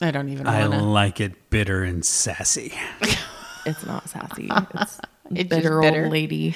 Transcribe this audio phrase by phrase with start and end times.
[0.00, 0.86] I don't even I want to.
[0.86, 2.72] like it bitter and sassy.
[3.66, 4.48] It's not sassy.
[4.74, 6.04] It's, It's bitter, bitter.
[6.04, 6.54] old lady.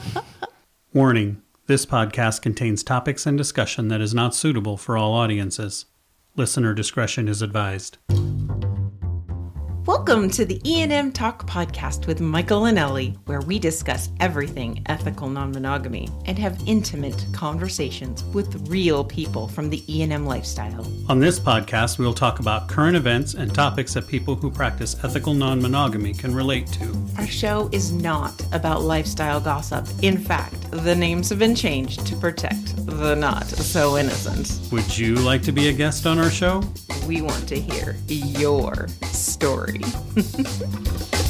[0.92, 5.86] Warning this podcast contains topics and discussion that is not suitable for all audiences.
[6.36, 7.96] Listener discretion is advised.
[10.08, 15.28] Welcome to the ENM Talk podcast with Michael and Ellie, where we discuss everything ethical
[15.28, 20.90] non-monogamy and have intimate conversations with real people from the ENM lifestyle.
[21.10, 24.96] On this podcast, we will talk about current events and topics that people who practice
[25.04, 26.90] ethical non monogamy can relate to.
[27.18, 29.86] Our show is not about lifestyle gossip.
[30.00, 34.58] In fact, the names have been changed to protect the not so innocent.
[34.72, 36.62] Would you like to be a guest on our show?
[37.06, 39.80] We want to hear your story.
[40.14, 41.27] 哼哼哼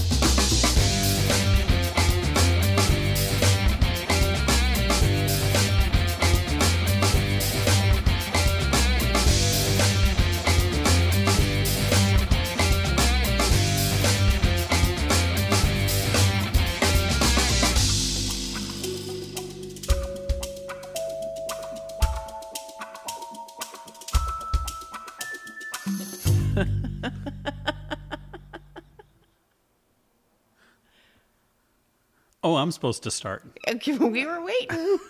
[32.78, 33.42] supposed to start.
[33.84, 34.98] we were waiting.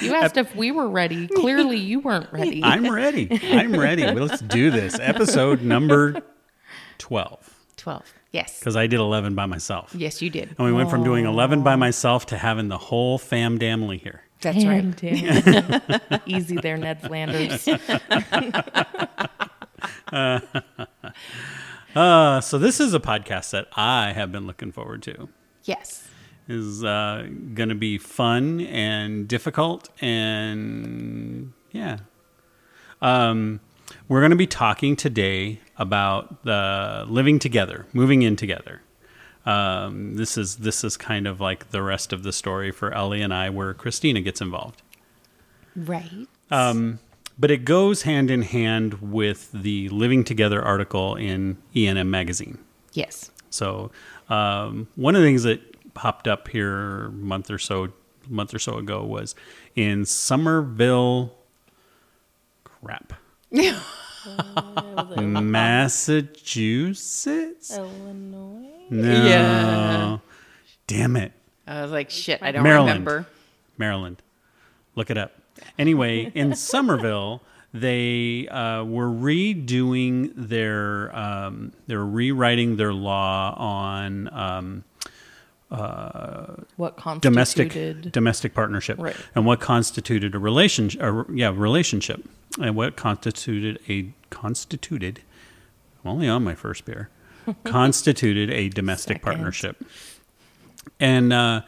[0.00, 1.26] You asked if we were ready.
[1.28, 2.62] Clearly, you weren't ready.
[2.62, 3.28] I'm ready.
[3.42, 4.02] I'm ready.
[4.02, 4.98] Well, Let's do this.
[5.00, 6.22] Episode number
[6.98, 7.54] 12.
[7.76, 8.14] 12.
[8.32, 8.58] Yes.
[8.58, 9.94] Because I did 11 by myself.
[9.94, 10.54] Yes, you did.
[10.58, 14.22] And we went from doing 11 by myself to having the whole fam damily here.
[14.42, 14.94] That's right.
[14.96, 16.20] Damn, damn.
[16.26, 17.68] Easy there, Ned Flanders.
[21.96, 25.30] Uh, so this is a podcast that I have been looking forward to.
[25.64, 26.05] Yes.
[26.48, 31.98] Is uh, going to be fun and difficult and yeah.
[33.02, 33.60] Um,
[34.08, 38.82] we're going to be talking today about the living together, moving in together.
[39.44, 43.22] Um, this is this is kind of like the rest of the story for Ellie
[43.22, 44.82] and I, where Christina gets involved.
[45.76, 46.26] Right.
[46.50, 46.98] Um,
[47.38, 52.58] but it goes hand in hand with the living together article in ENM magazine.
[52.92, 53.30] yes.
[53.50, 53.90] So
[54.28, 57.88] um, one of the things that popped up here a month or so
[58.28, 59.34] month or so ago was
[59.74, 61.32] in Somerville,
[62.64, 63.12] crap,
[66.36, 67.76] Massachusetts.
[67.76, 68.68] Illinois.
[68.90, 70.18] No, Yeah.
[70.86, 71.32] damn it,
[71.66, 72.90] I was like, shit, I don't Maryland.
[73.06, 73.26] remember.
[73.78, 74.22] Maryland.
[74.94, 75.32] Look it up.
[75.78, 77.42] Anyway, in Somerville,
[77.74, 84.84] they uh, were redoing their, um, they were rewriting their law on um,
[85.68, 87.20] What constituted?
[87.20, 89.16] domestic domestic partnership Right.
[89.34, 91.02] and what constituted a relationship.
[91.02, 92.24] Or, yeah, relationship,
[92.60, 95.20] and what constituted a constituted.
[96.04, 97.08] I'm only on my first beer.
[97.64, 99.24] constituted a domestic Second.
[99.24, 99.84] partnership,
[101.00, 101.32] and.
[101.32, 101.60] Uh,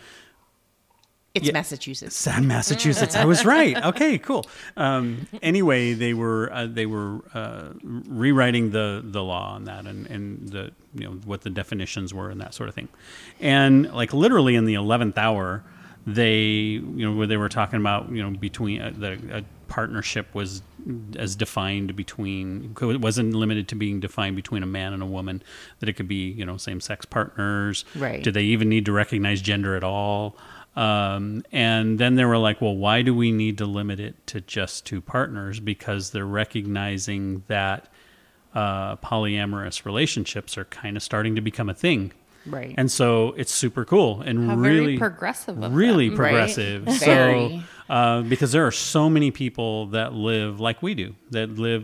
[1.35, 1.53] It's Yeah.
[1.53, 2.17] Massachusetts.
[2.17, 3.15] Sam, Massachusetts.
[3.15, 3.77] I was right.
[3.85, 4.47] Okay, cool.
[4.77, 10.07] Um, anyway, they were uh, they were uh, rewriting the the law on that and
[10.07, 12.89] and the you know what the definitions were and that sort of thing,
[13.41, 15.63] and like literally in the eleventh hour,
[16.07, 20.35] they you know where they were talking about you know between uh, the a partnership
[20.35, 20.63] was
[21.17, 25.43] as defined between it wasn't limited to being defined between a man and a woman
[25.81, 28.25] that it could be you know same sex partners Right.
[28.25, 30.35] did they even need to recognize gender at all
[30.79, 34.41] um, and then they were like, well, why do we need to limit it to
[34.41, 35.59] just two partners?
[35.59, 37.89] Because they're recognizing that
[38.55, 42.13] uh, polyamorous relationships are kind of starting to become a thing.
[42.47, 42.77] Right.
[42.79, 46.17] And so it's super cool and How really progressive of really them.
[46.17, 46.87] progressive.
[46.87, 47.01] Right.
[47.89, 51.83] So uh, because there are so many people that live like we do, that live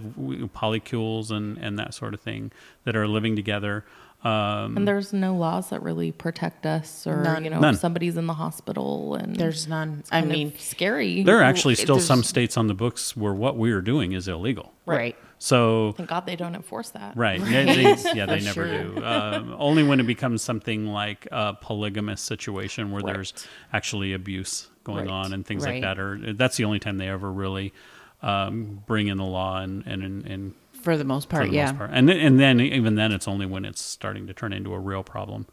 [0.54, 2.52] polycules and and that sort of thing,
[2.84, 3.84] that are living together.
[4.24, 7.44] Um, And there's no laws that really protect us, or None.
[7.44, 7.74] you know, None.
[7.74, 10.02] if somebody's in the hospital and There's none.
[10.10, 11.22] I mean, scary.
[11.22, 14.12] there are actually still there's- some states on the books where what we are doing
[14.12, 14.72] is illegal.
[14.86, 15.16] right.
[15.38, 17.14] So Thank God they don't enforce that.
[17.18, 17.38] Right.
[17.46, 17.82] Yeah, they,
[18.14, 18.84] yeah, they never sure.
[18.94, 19.04] do.
[19.04, 23.34] Um, only when it becomes something like a polygamous situation where there's
[23.70, 25.12] actually abuse going Right.
[25.26, 25.74] on and things Right.
[25.74, 25.98] like that.
[25.98, 27.74] Or that's the only time they ever really
[28.22, 31.54] um, bring in the law and and and, and For the most for part, the
[31.56, 31.66] yeah.
[31.66, 31.90] most part.
[31.92, 34.78] And then, and then even then, it's only when it's starting to turn into a
[34.78, 35.46] real problem.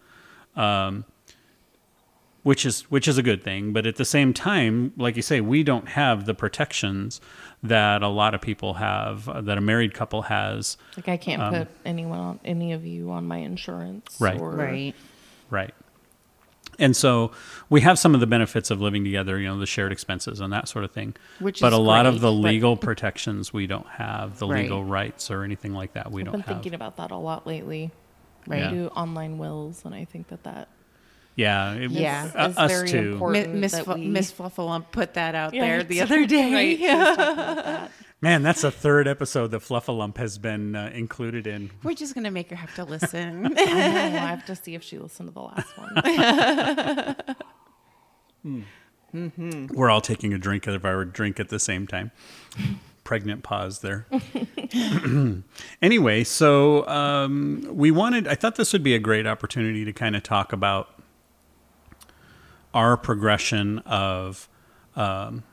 [0.55, 1.05] Um,
[2.43, 5.41] which is which is a good thing, but at the same time, like you say,
[5.41, 7.21] we don't have the protections
[7.63, 10.75] that a lot of people have, uh, that a married couple has.
[10.97, 14.17] Like I can't Um, put anyone on any of you on my insurance.
[14.19, 14.39] Right.
[14.39, 14.95] Or, Right.
[15.51, 15.73] Right.
[16.81, 17.31] And so
[17.69, 20.51] we have some of the benefits of living together, you know, the shared expenses and
[20.51, 21.15] that sort of thing.
[21.39, 24.47] Which but is a lot of great, the but- legal protections we don't have, the
[24.47, 24.63] Right.
[24.63, 26.63] legal rights or anything like that we I've don't have been have.
[26.63, 27.91] thinking about that a lot lately.
[28.47, 28.63] Right.
[28.63, 30.67] I do online wills, and I think that that
[31.35, 32.25] yeah, it, Yeah.
[32.25, 33.13] is, uh, us very too.
[33.13, 33.53] important.
[33.55, 36.75] Miss that Fu- we- Miss Fluffalump put that out Yeah, there the other day.
[36.77, 37.89] Right,
[38.21, 38.41] she was talking about that.
[38.41, 41.71] Man, that's the third episode that Fluffalump has been uh, included in.
[41.83, 43.45] We're just gonna make her have to listen.
[43.47, 43.63] I know.
[43.63, 43.65] I
[44.27, 47.35] have to see if she listened to the last one.
[49.73, 52.12] We're all taking a drink of our drink at the same time.
[53.03, 54.06] Pregnant pause there.
[55.81, 60.15] anyway, so um, we wanted, I thought this would be a great opportunity to kind
[60.15, 61.01] of talk about
[62.74, 64.47] our progression of
[64.95, 65.44] um,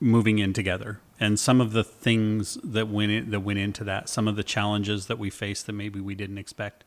[0.00, 4.08] moving in together and some of the things that went in, that went into that,
[4.08, 6.84] some of the challenges that we faced that maybe we didn't expect.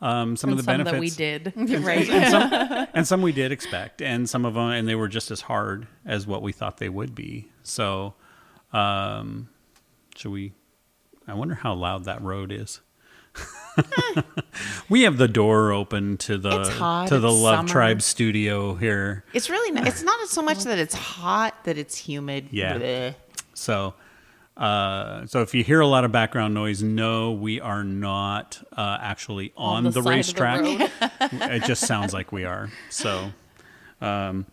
[0.00, 1.84] Um, some and of the some benefits that we did.
[1.84, 2.08] right.
[2.08, 5.30] and some, and some we did expect, and some of them, and they were just
[5.30, 7.48] as hard as what we thought they would be.
[7.64, 8.14] So,
[8.72, 9.48] um,
[10.14, 10.52] should we?
[11.26, 12.80] I wonder how loud that road is.
[14.88, 17.68] we have the door open to the hot, to the Love summer.
[17.68, 19.24] Tribe studio here.
[19.32, 22.48] It's really not, it's not so much that it's hot that it's humid.
[22.50, 22.78] Yeah.
[22.78, 23.14] Bleh.
[23.58, 23.94] So,
[24.56, 28.98] uh, so if you hear a lot of background noise, no, we are not uh,
[29.00, 30.60] actually on, the the, the racetrack.
[30.60, 30.90] road.
[31.32, 32.70] it just sounds like we are.
[32.90, 33.30] So,
[34.00, 34.46] um,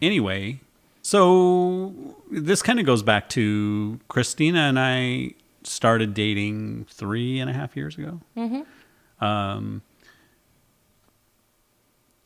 [0.00, 0.60] anyway,
[1.02, 1.94] so
[2.30, 5.32] this kind of goes back to Christina and I
[5.64, 8.20] started dating three and a half years ago.
[8.36, 9.24] Mm-hmm.
[9.24, 9.82] Um,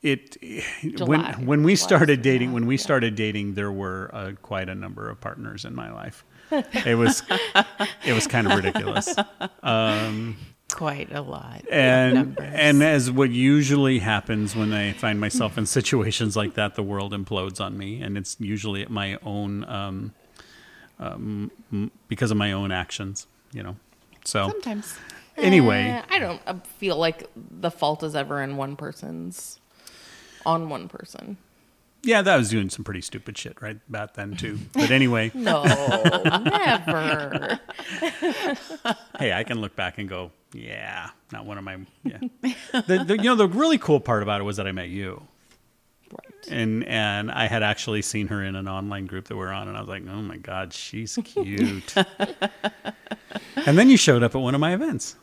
[0.07, 0.37] it
[0.83, 1.35] when July.
[1.45, 2.83] when we started dating yeah, when we yeah.
[2.83, 6.25] started dating there were uh, quite a number of partners in my life.
[6.87, 7.23] It was
[8.05, 9.15] it was kind of ridiculous.
[10.73, 11.65] Quite a lot.
[11.71, 16.83] and and as what usually happens when I find myself in situations like that, the
[16.83, 20.13] world implodes on me, and it's usually at my own um,
[20.99, 21.51] um,
[22.09, 23.77] because of my own actions, you know.
[24.25, 24.99] So sometimes.
[25.37, 29.61] anyway, Eh, I don't uh, feel like the fault is ever in one person's
[30.47, 31.37] on one person.
[32.03, 34.59] yeah, that was doing some pretty stupid shit right about then too.
[34.73, 35.65] But anyway, No,
[36.45, 37.59] never.
[39.19, 42.19] hey, I can look back and go, yeah, not one of my yeah.
[42.73, 45.23] The, the, you know, the really cool part about it was that I met you.
[46.13, 46.47] Right.
[46.53, 49.77] and and I had actually seen her in an online group that we're on, and
[49.77, 51.93] I was like, oh my god, she's cute.
[53.67, 55.17] and then you showed up at one of my events.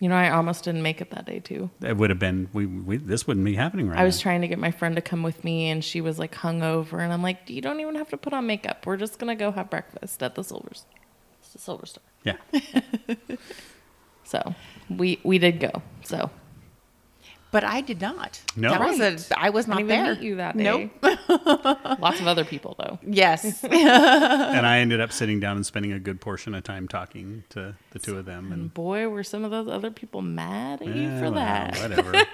[0.00, 1.70] You know, I almost didn't make it that day too.
[1.82, 4.22] It would have been we, we this wouldn't be happening right I was now.
[4.22, 7.12] trying to get my friend to come with me, and she was like hungover, and
[7.12, 8.86] I'm like, "You don't even have to put on makeup.
[8.86, 12.36] We're just gonna go have breakfast at the Silver, it's the Silver Star." yeah,
[14.24, 14.54] So
[14.88, 15.82] we we did go.
[16.04, 16.30] So
[17.50, 18.42] But I did not.
[18.56, 18.70] No.
[18.70, 19.00] That was
[19.30, 20.14] a, I was I not didn't even there.
[20.14, 20.90] meet you that day.
[21.02, 21.98] Nope.
[22.00, 22.98] Lots of other people though.
[23.06, 23.64] Yes.
[23.64, 27.74] and I ended up sitting down and spending a good portion of time talking to
[27.90, 31.08] the two of them, and Boy, were some of those other people mad at you
[31.08, 31.78] eh, for well, that.
[31.78, 32.12] whatever.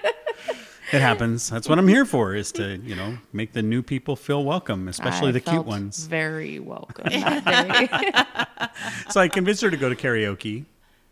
[0.91, 1.49] It happens.
[1.49, 4.87] That's what I'm here for, is to, you know, make the new people feel welcome,
[4.87, 6.05] especially I the cute ones.
[6.05, 8.69] Very welcome that day
[9.09, 10.65] So I convinced her to go to karaoke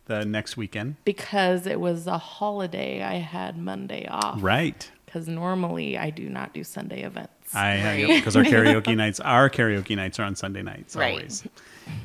[0.05, 0.95] the next weekend.
[1.05, 3.01] because it was a holiday.
[3.03, 4.41] I had Monday off.
[4.43, 4.89] Right.
[5.05, 7.53] Because normally I do not do Sunday events.
[7.55, 8.07] I Right.
[8.07, 11.11] because our karaoke nights, our karaoke nights are on Sunday nights Right.
[11.13, 11.43] always,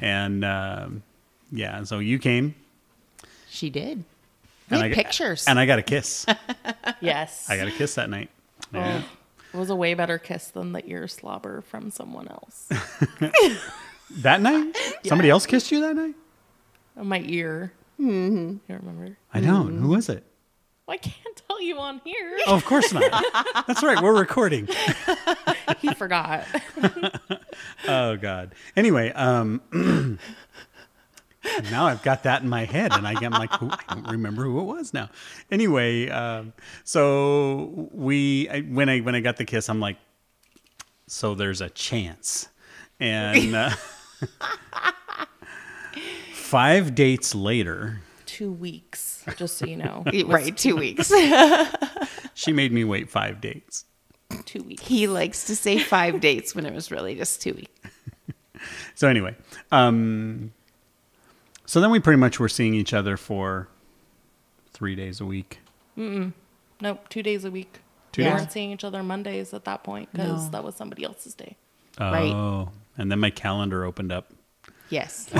[0.01, 1.03] and um,
[1.51, 2.55] yeah, so you came
[3.49, 4.05] she did.
[4.71, 5.47] and I got- pictures.
[5.49, 6.27] and I got a kiss.
[7.01, 7.49] yes.
[7.49, 8.29] I got a kiss that night.
[8.75, 9.03] Yeah.
[9.55, 12.69] It was a way better kiss than the ear slobber from someone else.
[14.11, 14.75] That night,
[15.07, 16.15] somebody else kissed you that night.
[16.97, 17.73] On my ear.
[18.01, 18.49] Mm-hmm.
[18.69, 19.17] You remember?
[19.33, 19.79] I don't.
[19.79, 20.25] Who was it?
[20.87, 22.39] Well, I can't tell you on here.
[22.47, 23.11] Oh, of course not.
[23.67, 24.01] That's right.
[24.03, 24.69] We're recording.
[25.81, 26.45] he forgot.
[27.87, 28.55] Oh God.
[28.77, 29.61] Anyway, um,
[31.71, 34.45] now I've got that in my head, and I get like, who, I don't remember
[34.45, 35.11] who it was now.
[35.51, 36.53] Anyway, um,
[36.85, 39.97] so we I, when I when I got the kiss, I'm like,
[41.07, 42.49] so there's a chance,
[43.01, 43.71] and uh,
[46.49, 50.05] five dates later, Two weeks, just so you know.
[50.27, 51.11] right, two weeks.
[52.35, 53.85] she made me wait five dates.
[54.45, 54.83] Two weeks.
[54.87, 57.91] he likes to say five dates when it was really just two weeks.
[58.95, 59.35] So anyway,
[59.73, 60.53] um,
[61.65, 63.69] so then we pretty much were seeing each other for
[64.73, 65.61] three days a week.
[65.97, 67.79] Nope, two days a week.
[68.13, 68.35] Two we days?
[68.39, 70.51] weren't seeing each other Mondays at that point because No.
[70.51, 71.57] that was somebody else's day.
[71.99, 72.69] Oh, Right.
[72.99, 74.33] and then my calendar opened up.
[74.91, 75.29] Yes.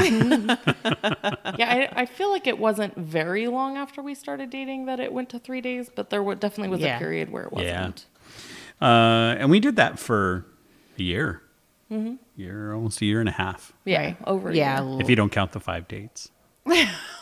[1.59, 5.13] Yeah, I, I feel like it wasn't very long after we started dating that it
[5.13, 6.97] went to three days, but there definitely was Yeah.
[6.97, 8.07] a period where it wasn't.
[8.81, 10.45] Uh, and we did that for
[10.99, 11.43] a year,
[11.91, 12.15] Mm-hmm.
[12.37, 14.17] year almost a year and a half, Yeah, Right.
[14.27, 14.51] over.
[14.51, 14.85] a Yeah.
[14.87, 15.01] year.
[15.01, 16.31] if you don't count the five dates.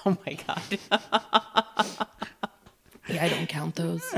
[0.04, 0.62] Oh my god.
[3.08, 3.24] yeah.
[3.24, 4.02] I don't count those.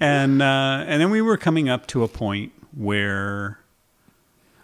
[0.00, 3.58] and uh, and then we were coming up to a point where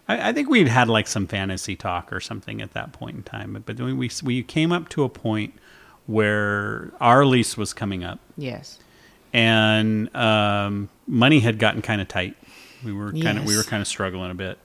[0.07, 3.23] I, I think we'd had like some fantasy talk or something at that point in
[3.23, 3.61] time.
[3.65, 5.53] But then we we came up to a point
[6.05, 8.79] where our lease was coming up, Yes.
[9.31, 12.35] and um, money had gotten kind of tight.
[12.83, 14.57] We were kind of we were kind of struggling a bit,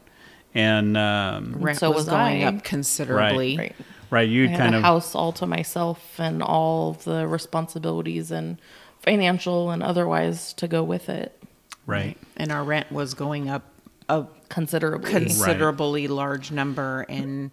[0.54, 3.56] and um, Rent so was, was going up considerably.
[3.56, 3.76] right.
[4.10, 8.60] right, I you had kind of house all to myself and all the responsibilities and
[9.00, 11.40] financial and otherwise to go with it
[11.86, 12.18] right.
[12.36, 13.62] And our rent was going up
[14.08, 15.10] a considerably.
[15.10, 17.50] considerably large number and,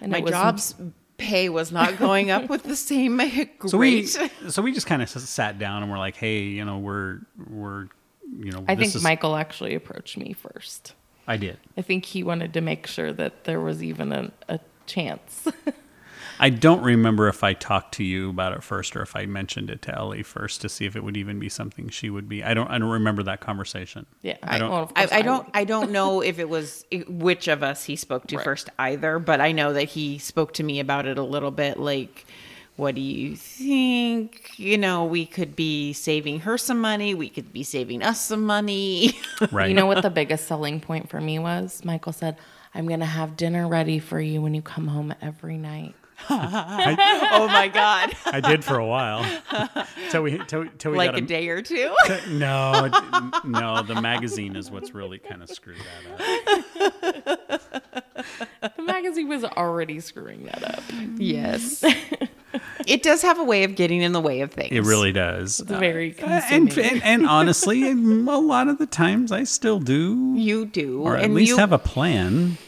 [0.00, 0.74] And my job's
[1.16, 3.50] pay was not going up with the same rate.
[3.66, 4.06] So we
[4.48, 7.88] so we just kind of sat down and we're like, hey, you know, we're we're
[8.30, 10.94] you know, I this think is- Michael actually approached me first.
[11.26, 11.58] I did.
[11.76, 15.46] I think he wanted to make sure that there was even a, a chance.
[16.40, 19.70] I don't remember if I talked to you about it first or if I mentioned
[19.70, 22.44] it to Ellie first to see if it would even be something she would be.
[22.44, 22.68] I don't.
[22.70, 24.06] I don't remember that conversation.
[24.22, 25.48] yeah, I don't- well, of I, I don't.
[25.54, 28.44] I don't know if it was which of us he spoke to Right.
[28.44, 31.78] first either, but I know that he spoke to me about it a little bit
[31.78, 32.26] like
[32.76, 34.56] what do you think?
[34.56, 38.44] You know, we could be saving her some money, we could be saving us some
[38.46, 39.18] money.
[39.52, 39.68] Right.
[39.68, 41.84] You know what the biggest selling point for me was?
[41.84, 42.36] Michael said,
[42.74, 45.94] "I'm gonna have dinner ready for you when you come home every night."
[46.30, 48.12] oh my god.
[48.26, 49.24] I did for a while.
[50.10, 51.94] till we till, till we like got a day or two.
[52.30, 52.90] No,
[53.44, 53.82] no.
[53.82, 58.74] The magazine is what's really kind of screwed that up.
[58.76, 60.82] The magazine was already screwing that up.
[61.16, 61.84] yes.
[62.86, 64.72] it does have a way of getting in the way of things.
[64.72, 65.60] It really does.
[65.60, 70.34] It's very Uh, and, and and honestly, a lot of the times I still do,
[70.36, 71.02] You do.
[71.02, 72.58] or at and least you, have a plan.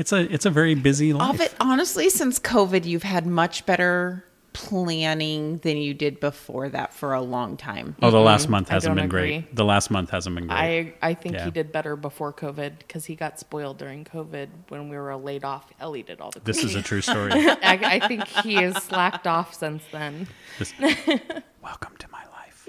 [0.00, 1.34] It's a it's a very busy life.
[1.34, 6.92] of it honestly since covid you've had much better planning than you did before that
[6.94, 8.52] for a long time Oh, the last mm-hmm.
[8.52, 9.54] month hasn't don't been great.
[9.54, 10.56] The last month hasn't been great.
[10.56, 11.44] I I think Yeah.
[11.44, 15.44] he did better before COVID because he got spoiled during COVID when we were laid
[15.44, 15.70] off.
[15.78, 16.40] Ellie did all the.
[16.40, 17.30] this is a true story.
[17.34, 20.26] I, I think he has slacked off since then.
[20.58, 20.72] This-
[21.62, 22.66] welcome to my life.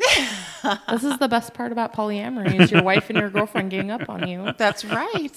[0.91, 4.07] This is the best part about polyamory: is your wife and your girlfriend gang up
[4.09, 4.53] on you.
[4.57, 5.35] that's right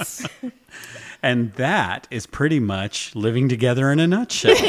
[1.25, 4.55] And that is pretty much living together in a nutshell.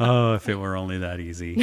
[0.00, 1.62] oh, if it were only that easy.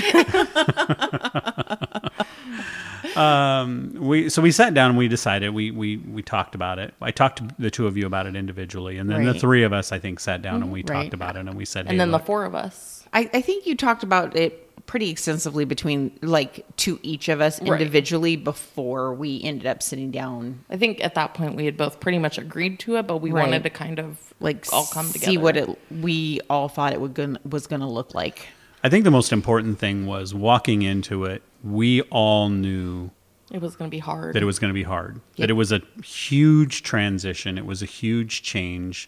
[3.15, 6.93] um, we so we sat down and we decided we we we talked about it.
[7.01, 9.73] I talked to the two of you about it individually, and then the three of
[9.73, 11.01] us I think sat down and we Right.
[11.03, 13.03] talked about it and we said, And hey, then the four of us.
[13.13, 17.59] I, I think you talked about it pretty extensively between like to each of us
[17.61, 17.79] Right.
[17.81, 21.99] individually before we ended up sitting down I think at that point we had both
[21.99, 23.43] pretty much agreed to it, but we Right.
[23.45, 25.25] wanted to kind of like all come together.
[25.31, 28.47] see what it we all thought it would gonna, was going to look like
[28.83, 31.43] I think the most important thing was walking into it.
[31.63, 33.11] We all knew
[33.51, 34.33] It was going to be hard.
[34.33, 35.15] that it was going to be hard.
[35.15, 35.37] Yep.
[35.37, 37.59] That it was a huge transition.
[37.59, 39.07] It was a huge change.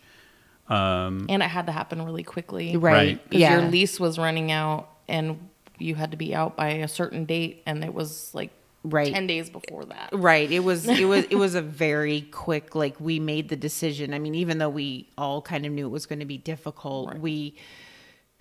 [0.69, 2.77] Um, and it had to happen really quickly.
[2.77, 3.23] right, Right.
[3.29, 5.39] Because yeah your lease was running out and
[5.79, 8.51] you had to be out by a certain date, and it was like
[8.85, 9.13] Right.
[9.13, 10.09] 10 days before that.
[10.11, 10.51] Right.
[10.51, 14.13] It was it was it was a very quick like we made the decision.
[14.13, 17.17] I mean, even though we all kind of knew it was going to be difficult,
[17.19, 17.55] we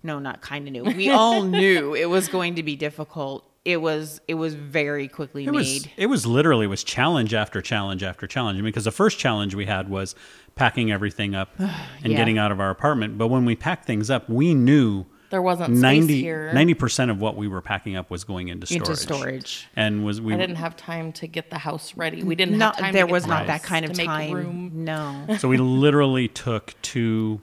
[0.02, 0.82] no, not kind of knew.
[0.82, 3.48] We all knew it was going to be difficult.
[3.64, 5.58] It was it was very quickly It made.
[5.58, 8.58] was it was literally was challenge after challenge after challenge.
[8.58, 10.16] I mean, because the first challenge we had was
[10.56, 12.16] packing everything up and Yeah.
[12.16, 13.16] getting out of our apartment.
[13.16, 16.74] But when we packed things up, we knew There wasn't space 90 here.
[16.74, 18.80] percent of what we were packing up was going into storage.
[18.88, 19.66] Into storage.
[19.74, 22.22] and was we I didn't have time to get the house ready.
[22.22, 22.92] We didn't not have time.
[22.92, 24.30] there to get was the not house that kind of time.
[24.30, 24.70] Room.
[24.74, 25.24] No.
[25.38, 27.40] so we literally took two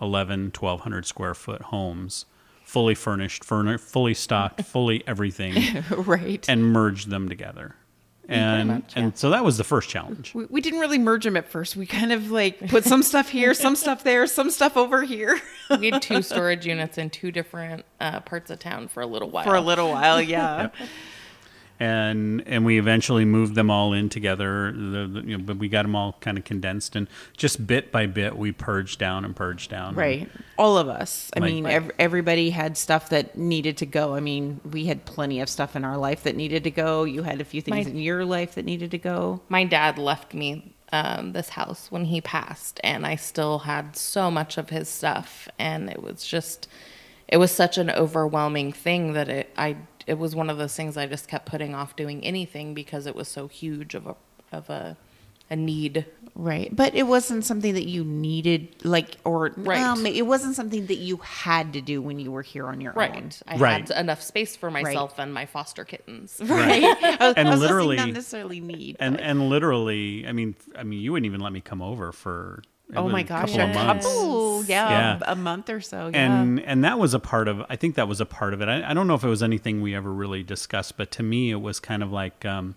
[0.00, 2.26] 11 1200 square foot homes
[2.64, 6.48] fully furnished furni- fully stocked fully everything right.
[6.48, 7.74] and merged them together
[8.28, 9.02] and much, yeah.
[9.02, 11.76] and so that was the first challenge we, we didn't really merge them at first.
[11.76, 15.40] We kind of like put some stuff here, some stuff there, some stuff over here
[15.70, 19.30] We had two storage units in two different uh, parts of town for a little
[19.30, 19.44] while.
[19.44, 20.16] for a little while.
[20.26, 20.70] Yeah.
[21.78, 25.68] And and we eventually moved them all in together the, the- you know, but we
[25.68, 27.06] got them all kind of condensed and
[27.36, 30.28] just bit by bit we purged down and purged down Right.
[30.58, 31.30] All of us.
[31.36, 34.14] I Like- mean, ev- everybody had stuff that needed to go.
[34.14, 37.04] I mean, we had plenty of stuff in our life that needed to go.
[37.04, 39.40] You had a few things My- in your life that needed to go.
[39.48, 44.30] my dad left me um, this house when he passed, and I still had so
[44.30, 46.68] much of his stuff, and it was just,
[47.26, 50.96] it was such an overwhelming thing that it, I, it was one of those things
[50.96, 54.16] I just kept putting off doing anything because it was so huge of a
[54.52, 54.96] of a
[55.48, 56.04] a need.
[56.34, 56.74] Right.
[56.74, 59.80] But it wasn't something that you needed, like, or Right.
[59.80, 62.90] um, it wasn't something that you had to do when you were here on your
[62.90, 62.96] own.
[62.96, 63.42] Right.
[63.46, 63.88] I Right.
[63.88, 66.40] had enough space for myself and my foster kittens.
[66.44, 66.82] Right.
[66.82, 68.96] I was- And I was gonna say literally- not necessarily need.
[68.98, 72.10] and but- and literally, I mean, I mean, you wouldn't even let me come over
[72.10, 74.06] for it oh was my a gosh, couple a of months.
[74.06, 75.18] couple, yeah, Yeah.
[75.26, 76.08] a month or so.
[76.12, 76.24] Yeah.
[76.40, 78.68] and and that was a part of i think that was a part of it
[78.68, 81.50] I, I don't know if it was anything we ever really discussed but to me
[81.50, 82.76] it was kind of like um,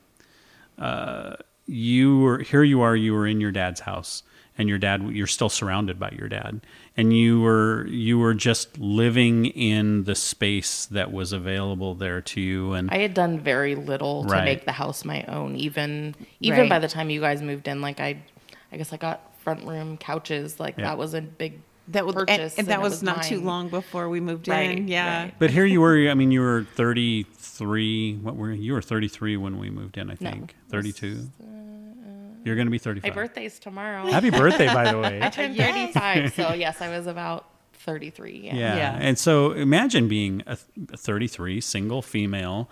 [0.78, 1.36] uh,
[1.68, 4.24] you were here you are you were in your dad's house
[4.58, 6.62] and your dad you're still surrounded by your dad
[6.98, 12.42] and you were you were just living in the space that was available there to
[12.42, 15.56] you and I had done very little to make the house my own.
[15.56, 16.70] Even even Right.
[16.70, 18.18] by the time you guys moved in, like I,
[18.72, 20.60] I guess I got front room couches.
[20.60, 20.86] Like Yeah.
[20.86, 23.68] that was a big that was, and, purchase, and that it was, not too long
[23.70, 24.88] before we moved Right, in.
[24.88, 25.24] Yeah.
[25.24, 25.34] right.
[25.40, 29.38] but here you were i mean you were 33 what were you you were 33
[29.38, 30.30] when we moved in i No.
[30.30, 31.30] think 32
[32.46, 34.06] you're going to be 35 My birthday's tomorrow.
[34.06, 35.94] happy birthday by the way I turned Yes.
[35.94, 38.42] 35, so yes, I was about 33.
[38.46, 38.56] Yeah.
[38.56, 38.76] Yeah.
[38.76, 38.98] Yeah.
[39.02, 40.58] And so imagine being a,
[40.94, 42.70] a 33 single female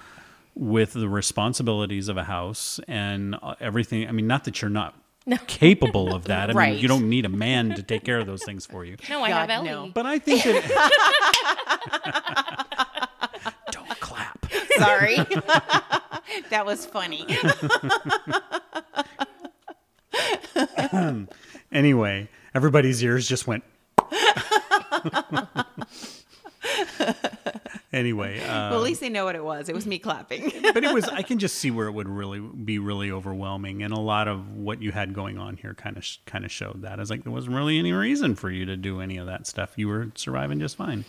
[0.55, 4.07] with the responsibilities of a house and uh, everything.
[4.07, 4.95] I mean, not that you're not
[5.48, 6.55] capable of that.
[6.55, 8.98] I mean, you don't need a man to take care of those things for you.
[9.10, 9.69] No, I God, have Ellie.
[9.69, 9.91] no.
[9.93, 10.67] But I think that.
[13.72, 14.46] don't clap.
[14.77, 15.15] Sorry.
[16.50, 17.25] that was funny.
[21.72, 23.63] Anyway, everybody's ears just went.
[27.94, 29.70] Anyway, uh, well, at least they know what it was.
[29.70, 30.51] It was me clapping.
[30.74, 33.94] but it was i can just see where it would really be really overwhelming and
[33.94, 37.00] a lot of what you had going on here kind of kind of showed that
[37.00, 39.74] it's like there wasn't really any reason for you to do any of that stuff
[39.75, 41.06] you were surviving just fine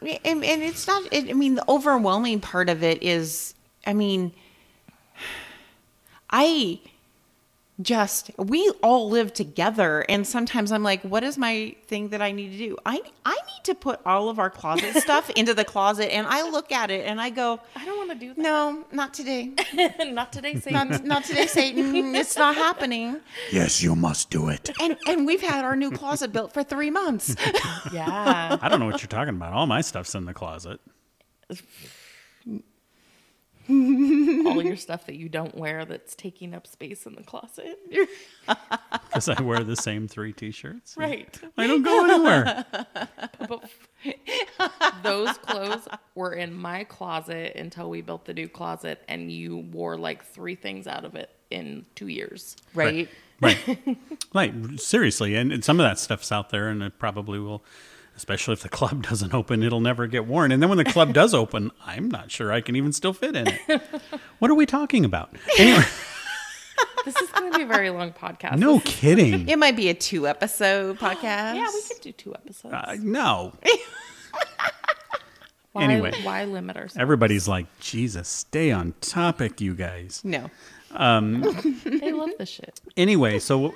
[0.00, 3.54] and, and it's not it, i mean the overwhelming part of it is
[3.86, 4.32] i mean
[6.30, 6.80] i
[7.82, 10.04] just we all live together.
[10.08, 12.76] And sometimes i'm like what is my thing that i need to do?
[12.86, 16.48] I i need to put all of our closet stuff into the closet and i
[16.48, 18.38] look at it and i go I don't want to do that.
[18.40, 19.52] no not today.
[20.06, 20.88] Not today, Satan.
[20.88, 22.14] not, not today satan.
[22.14, 23.20] It's not happening.
[23.50, 24.70] Yes you must do it.
[24.80, 27.34] And and we've had our new closet built for three months.
[27.92, 28.58] Yeah.
[28.62, 29.52] i don't know what you're talking about.
[29.52, 30.80] All my stuff's in the closet
[34.46, 37.78] All your stuff that you don't wear that's taking up space in the closet.
[39.14, 41.40] because i wear the same three t-shirts right.
[41.56, 42.64] i don't go anywhere
[43.48, 43.70] But
[45.02, 49.96] those clothes were in my closet until we built the new closet, and you wore
[49.96, 52.56] like three things out of it in two years.
[52.74, 53.08] right
[53.40, 53.58] right
[54.32, 57.64] right seriously and, and some of that stuff's out there and it probably will
[58.16, 61.12] especially if the club doesn't open it'll never get worn and then when the club
[61.12, 63.82] does open i'm not sure i can even still fit in it
[64.38, 65.82] what are we talking about anyway
[67.04, 68.58] This is going to be a very long podcast.
[68.58, 72.72] no kidding it might be a two episode podcast Yeah, we could do two episodes.
[72.74, 73.52] uh, no
[75.72, 76.12] why, anyway.
[76.22, 76.96] why limit ourselves?
[76.96, 80.50] everybody's like jesus stay on topic you guys no
[80.90, 82.80] They love the shit.
[82.96, 83.74] anyway so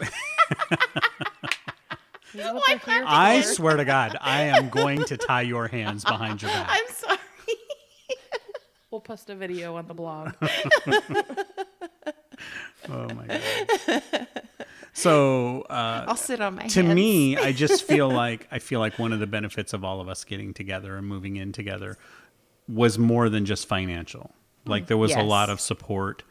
[2.35, 5.69] This is what they're here i swear to god i am going to tie your
[5.69, 6.69] hands behind your back.
[6.71, 7.19] I'm sorry.
[8.91, 10.33] We'll post a video on the blog.
[12.88, 14.27] oh my god.
[14.95, 16.95] So uh I'll sit on my to hands.
[16.95, 20.09] me i just feel like i feel like one of the benefits of all of
[20.09, 21.99] us getting together and moving in together
[22.67, 24.31] was more than just financial.
[24.67, 26.23] Like there was a lot of support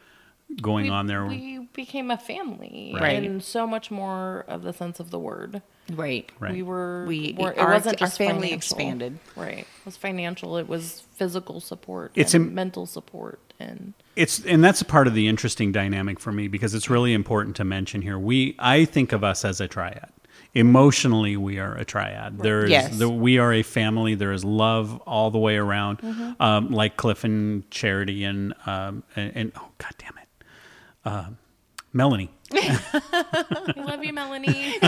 [0.62, 3.22] going we, on there we became a family, Right.
[3.22, 5.62] and so much more of the sense of the word.
[5.94, 6.52] right Right.
[6.52, 7.04] We were.
[7.06, 8.56] We- were- it our- wasn't our just family financial.
[8.56, 9.18] expanded.
[9.36, 9.58] Right.
[9.60, 10.56] It was financial.
[10.58, 12.12] It was physical support.
[12.14, 16.18] It's and im- mental support, and it's and that's a part of the interesting dynamic
[16.20, 19.60] for me because it's really important to mention here we i think of us as
[19.60, 20.10] a triad
[20.54, 22.98] emotionally we are a triad there is Yes.
[22.98, 26.42] the, we are a family there is love all the way around Mm-hmm.
[26.42, 30.27] um, like cliff and charity and um, and, and oh god damn it
[31.04, 31.26] uh,
[31.92, 32.62] melanie we
[33.82, 34.72] love you, Melanie.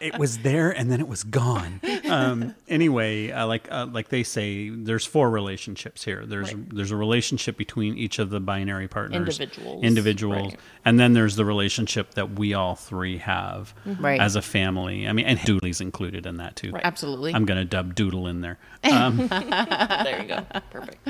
[0.00, 1.78] it was there and then it was gone.
[2.08, 6.24] Um, anyway, uh, like uh, like they say, there's four relationships here.
[6.24, 6.74] There's Right.
[6.74, 10.60] there's a relationship between each of the binary partners, Individuals, individuals, right.
[10.86, 14.20] and then there's the relationship that we all three have Right.
[14.20, 15.06] as a family.
[15.06, 16.70] I mean, and Doodley's included in that too.
[16.72, 16.82] Right.
[16.84, 18.58] absolutely I'm gonna dub Doodle in there.
[18.90, 20.46] Um, there you go.
[20.70, 21.06] Perfect.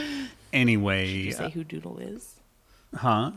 [0.52, 2.40] anyway, You say who Doodle is?
[2.96, 3.32] Huh?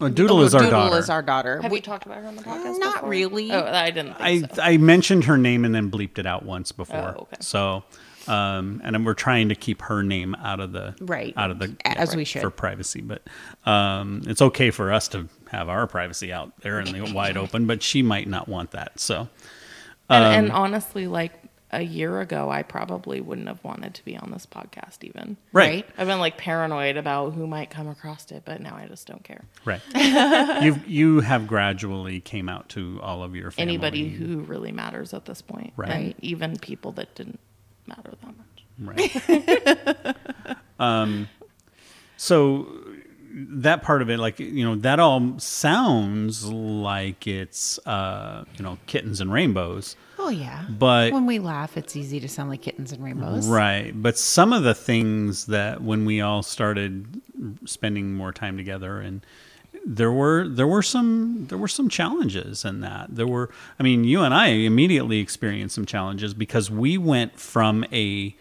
[0.00, 0.98] Well, Doodle is our Doodle daughter.
[0.98, 2.78] is our daughter Have We- you talked about her on the podcast?
[2.80, 3.08] Not before?
[3.08, 3.52] really.
[3.52, 4.16] Oh, I didn't.
[4.18, 4.60] I so.
[4.62, 7.14] I mentioned her name and then bleeped it out once before.
[7.16, 7.36] Oh, okay.
[7.40, 7.84] So,
[8.26, 11.32] Um, and then we're trying to keep her name out of the Right.
[11.36, 12.40] out of the As we should.
[12.42, 13.02] for privacy.
[13.02, 13.22] But
[13.66, 17.66] um, it's okay for us to have our privacy out there in the wide open.
[17.66, 18.98] But she might not want that.
[18.98, 19.28] So
[20.10, 21.32] And, Um, and honestly, like
[21.74, 25.36] a year ago, I probably wouldn't have wanted to be on this podcast even.
[25.52, 29.06] right, I've been like paranoid about who might come across it, but now I just
[29.06, 29.44] don't care.
[29.64, 29.80] right.
[30.62, 33.72] you you have gradually came out to all of your family.
[33.74, 35.90] Anybody who really matters at this point, Right.
[35.90, 37.40] and even people that didn't
[37.86, 38.64] matter that much.
[38.78, 40.16] Right.
[40.78, 41.28] um,
[42.16, 42.68] so
[43.36, 48.78] that part of it, like you know, that all sounds like it's uh, you know
[48.86, 50.64] kittens and rainbows, Oh yeah.
[50.68, 53.46] but when we laugh, it's easy to sound like kittens and rainbows.
[53.48, 53.92] right.
[53.94, 57.20] But some of the things that when we all started
[57.64, 59.24] spending more time together and
[59.86, 64.02] there were there were some there were some challenges in that there were i mean
[64.04, 68.34] you and i immediately experienced some challenges because we went from a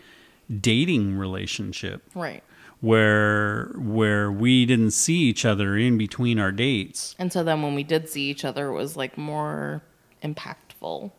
[0.62, 2.42] dating relationship Right.
[2.80, 7.14] where where we didn't see each other in between our dates.
[7.20, 9.82] And so then when we did see each other, it was like more
[10.24, 11.12] impactful.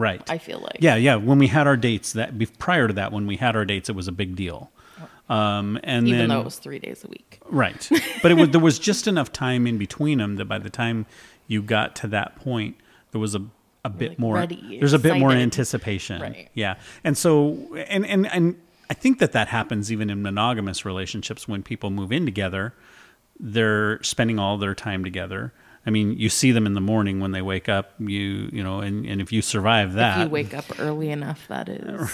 [0.00, 0.22] Right.
[0.30, 0.78] I feel like.
[0.80, 1.16] yeah, yeah.
[1.16, 3.88] When we had our dates, that be- prior to that, when we had our dates,
[3.88, 4.70] it was a big deal.
[5.28, 7.38] Um, and Even then though it was three days a week.
[7.48, 7.88] right,
[8.22, 11.06] but it was there was just enough time in between them that by the time
[11.46, 12.76] you got to that point,
[13.12, 13.42] there was a
[13.84, 14.34] a bit like, more.
[14.34, 16.20] ready, there's a bit more anticipation.
[16.20, 16.48] Right.
[16.54, 17.56] Yeah, and so
[17.88, 18.60] and and and
[18.90, 22.74] I think that that happens even in monogamous relationships when people move in together.
[23.38, 25.52] They're spending all their time together.
[25.86, 27.92] I mean, you see them in the morning when they wake up.
[27.98, 31.46] You you know, and, and if you survive that, If you wake up early enough,
[31.48, 32.12] that is.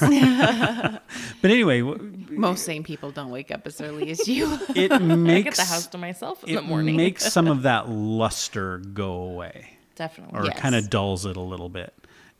[1.43, 4.59] but anyway, Most sane people don't wake up as early as you.
[4.75, 6.97] it I get makes the house to myself in it the morning.
[6.97, 9.71] makes some of that luster go away.
[9.97, 10.39] Definitely.
[10.39, 10.59] or Yes.
[10.59, 11.93] kind of dulls it a little bit.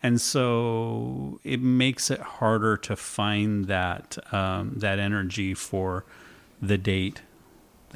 [0.03, 6.05] And so it makes it harder to find that um, that energy for
[6.61, 7.23] the date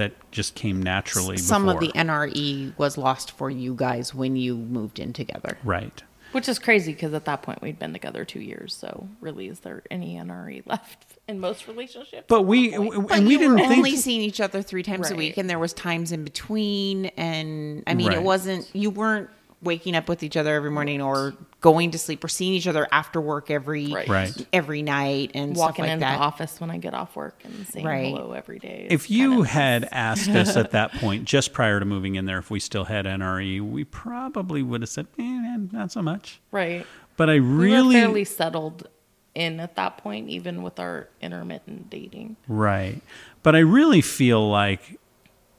[0.01, 1.37] that just came naturally.
[1.37, 5.57] Some of the NRE was lost for you guys when you moved in together.
[5.65, 6.03] right.
[6.33, 8.73] Which is crazy because at that point we'd been together two years.
[8.73, 12.27] So really, is there any NRE left in most relationships?
[12.29, 12.89] But we Probably.
[12.91, 15.39] w- But and we you didn't only think seeing each other three times a week,
[15.39, 17.07] and there was times in between.
[17.17, 18.19] And I mean, Right.
[18.19, 19.29] it wasn't you weren't
[19.62, 22.88] waking up with each other every morning or going to sleep or seeing each other
[22.90, 24.09] after work every Right.
[24.09, 24.46] Right.
[24.55, 26.16] every night and walking stuff like into that.
[26.16, 28.07] the office when I get off work and saying Right.
[28.07, 28.87] hello every day.
[28.90, 32.25] if you kind of- had asked us at that point, just prior to moving in
[32.25, 36.40] there, if we still had NRE, we probably would have said, eh, not so much.
[36.51, 36.87] right,
[37.18, 38.88] But I we really were fairly settled
[39.35, 42.37] in at that point, even with our intermittent dating.
[42.49, 43.03] Right.
[43.42, 44.99] But I really feel like,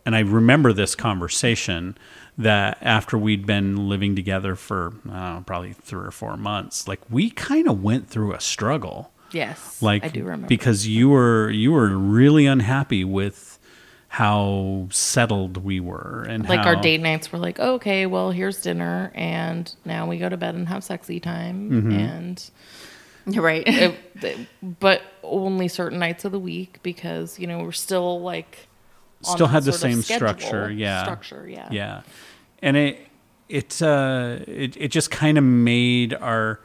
[0.07, 1.95] and I remember this conversation
[2.37, 6.99] that after we'd been living together for I know, probably three or four months, like
[7.09, 9.11] we kind of went through a struggle.
[9.31, 13.57] Yes, Like I do remember because you were you were really unhappy with
[14.09, 18.61] how settled we were and like how, our date nights were like okay well here's
[18.61, 21.91] dinner and now we go to bed and have sexy time Mm-hmm.
[21.93, 22.49] and
[23.41, 23.63] right.
[23.65, 24.47] it, it-
[24.81, 28.70] but only certain nights of the week because you know we're still like on
[29.21, 31.03] Still had the same structure, yeah.
[31.03, 32.01] structure yeah Yeah.
[32.61, 33.07] And it
[33.49, 36.59] it uh it, it just kind of made our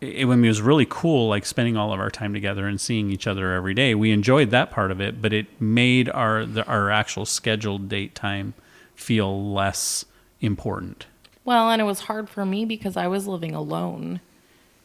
[0.00, 3.10] it, when it was really cool like spending all of our time together and seeing
[3.10, 3.94] each other every day.
[3.94, 8.14] We enjoyed that part of it, but it made our the, our actual scheduled date
[8.14, 8.54] time
[8.94, 10.04] feel less
[10.40, 11.06] important.
[11.44, 14.20] well and it was hard for me because i was living alone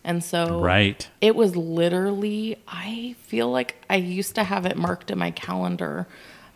[0.03, 1.08] and so Right.
[1.21, 6.08] It was literally, I feel like I used to have it marked in my calendar.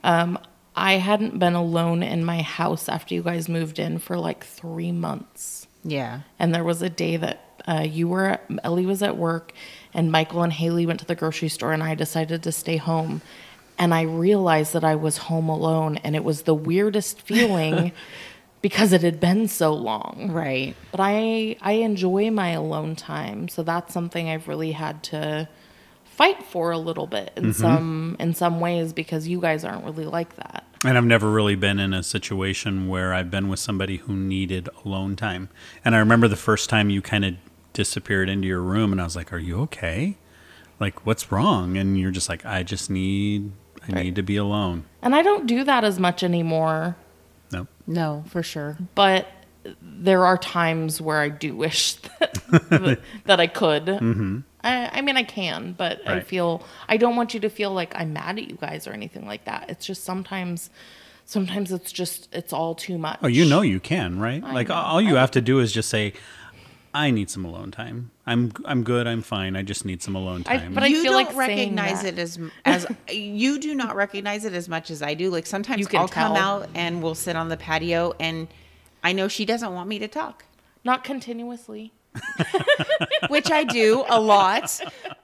[0.03, 0.38] Um,
[0.75, 4.91] I hadn't been alone in my house after you guys moved in for like three
[4.91, 5.67] months.
[5.83, 6.21] yeah.
[6.38, 9.51] And there was a day that uh, you were, at, Ellie was at work,
[9.93, 13.21] and Michael and Haley went to the grocery store, and I decided to stay home.
[13.79, 17.91] And I realized that I was home alone, and it was the weirdest feeling
[18.62, 20.75] because it had been so long Right.
[20.91, 25.47] but I I enjoy my alone time, so that's something I've really had to
[26.17, 27.51] fight for a little bit in mm-hmm.
[27.51, 30.65] some in some ways because you guys aren't really like that.
[30.84, 34.67] And I've never really been in a situation where I've been with somebody who needed
[34.84, 35.49] alone time.
[35.86, 37.36] And I remember the first time you kind of
[37.73, 40.17] disappeared into your room, and I was like, "Are you okay?
[40.80, 43.51] Like, what's wrong?" And you're just like, "I just need,
[43.88, 44.06] I Right.
[44.06, 46.95] need to be alone." And I don't do that as much anymore,
[47.51, 48.77] No, No, for sure.
[48.95, 49.27] but
[49.82, 53.86] there are times where I do wish that, that I could.
[53.86, 54.39] Mm-hmm.
[54.67, 57.93] I, I mean, I can, but I feel I don't want you to feel like
[57.95, 59.69] I'm mad at you guys or anything like that.
[59.69, 60.69] It's just sometimes,
[61.25, 63.19] sometimes it's just it's all too much.
[63.23, 64.43] oh, you know you can, right?
[64.43, 64.75] I like know.
[64.75, 66.13] all you have to do is just say,
[66.93, 68.12] I need some alone time.
[68.25, 69.08] I'm I'm good.
[69.08, 69.56] I'm fine.
[69.56, 70.73] I just need some alone I- time.
[70.73, 74.53] but I you feel don't like recognize it as as you do not recognize it
[74.53, 75.30] as much as I do.
[75.30, 78.47] Like sometimes You can I'll come out and we'll sit on the patio, and
[79.03, 80.45] I know she doesn't want me to talk,
[80.84, 81.93] Not continuously.
[83.30, 84.80] which I do a lot.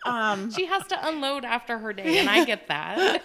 [0.05, 3.23] Um, she has to unload after her day, and I get that.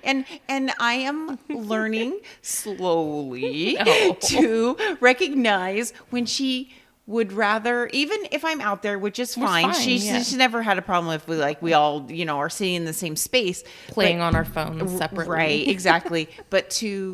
[0.04, 3.84] and and I am learning slowly No.
[4.02, 4.14] Oh.
[4.28, 6.72] to recognize when she
[7.06, 9.72] would rather even if I'm out there, which is fine.
[9.72, 10.18] fine, she's yeah.
[10.18, 12.84] she's never had a problem if we like we all you know are sitting in
[12.84, 15.34] the same space Playing but- on our phones separately.
[15.34, 16.28] Right, exactly.
[16.50, 17.12] but to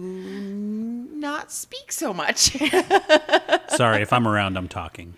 [1.15, 2.57] not speak so much.
[3.71, 5.15] Sorry, if I'm around, I'm talking.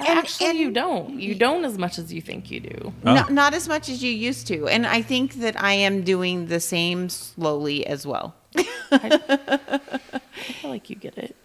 [0.00, 1.20] Actually, and- you don't.
[1.20, 2.92] You don't as much as you think you do.
[3.04, 3.14] Oh.
[3.14, 4.66] not, not as much as you used to.
[4.68, 8.34] And I think that I am doing the same slowly as well.
[8.90, 9.18] I
[10.60, 11.36] feel like you get it.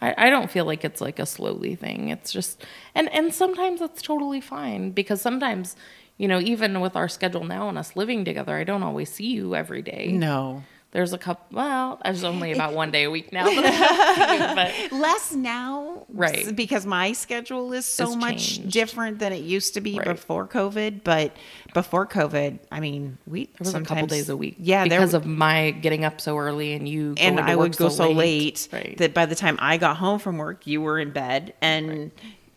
[0.00, 2.08] I, I don't feel like it's like a slowly thing.
[2.08, 2.64] It's just
[2.94, 5.76] and and sometimes that's totally fine because sometimes,
[6.18, 9.26] you know, even with our schedule now and us living together, I don't always see
[9.26, 10.10] you every day.
[10.12, 10.64] No.
[10.92, 11.56] There's a couple.
[11.56, 13.46] Well, there's only about one day a week now.
[13.46, 16.54] That I see you, but Less now, Right.
[16.54, 18.70] Because my schedule is so It's much changed.
[18.72, 20.06] different than it used to be Right.
[20.06, 21.02] before COVID.
[21.02, 21.34] But
[21.72, 24.56] before COVID, I mean, we there was a couple days a week.
[24.58, 27.14] Yeah, there because of my getting up so early and you.
[27.18, 28.94] and to I work would go so late, Right.
[28.98, 32.10] that by the time I got home from work, you were in bed, and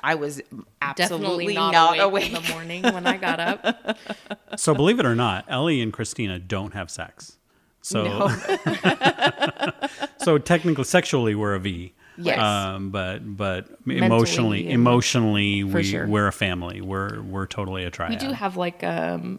[0.04, 0.42] I was
[0.82, 2.28] absolutely Definitely not, not, awake, awake.
[2.28, 3.98] in the morning when I got up.
[4.58, 7.38] So believe it or not, Ellie and Christina don't have sex.
[7.86, 8.30] So
[10.18, 11.94] so technically, sexually, we're a V.
[12.18, 12.40] Yes.
[12.40, 16.08] Um, but but emotionally, and- emotionally, we sure.
[16.08, 16.82] we're a family.
[16.82, 18.12] We're we're totally a triad.
[18.12, 19.38] We do have like um,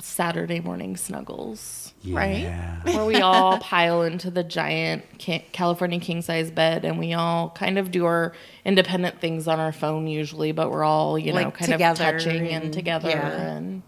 [0.00, 2.16] Saturday morning snuggles, Yeah.
[2.16, 2.80] right?
[2.94, 7.78] Where we all pile into the giant California king size bed and we all kind
[7.78, 8.32] of do our
[8.64, 12.48] independent things on our phone usually, but we're all, you know, Like kind of touching
[12.48, 13.10] and, and- together.
[13.10, 13.52] yeah.
[13.56, 13.82] And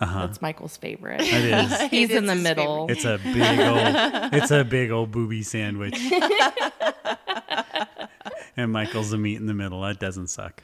[0.00, 1.20] that's Michael's favorite.
[1.24, 1.80] It is.
[1.90, 2.86] He's It in is the his middle.
[2.90, 4.32] It's a big old.
[4.32, 5.98] It's a big old booby sandwich.
[8.56, 9.80] and Michael's the meat in the middle.
[9.82, 10.62] That doesn't suck.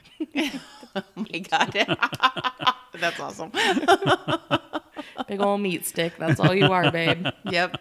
[0.97, 1.73] Oh my god,
[3.01, 3.51] that's awesome.
[5.29, 6.13] Big old meat stick.
[6.19, 7.27] That's all you are, babe.
[7.51, 7.77] Yep.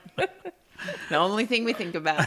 [1.10, 2.26] the only thing we think about.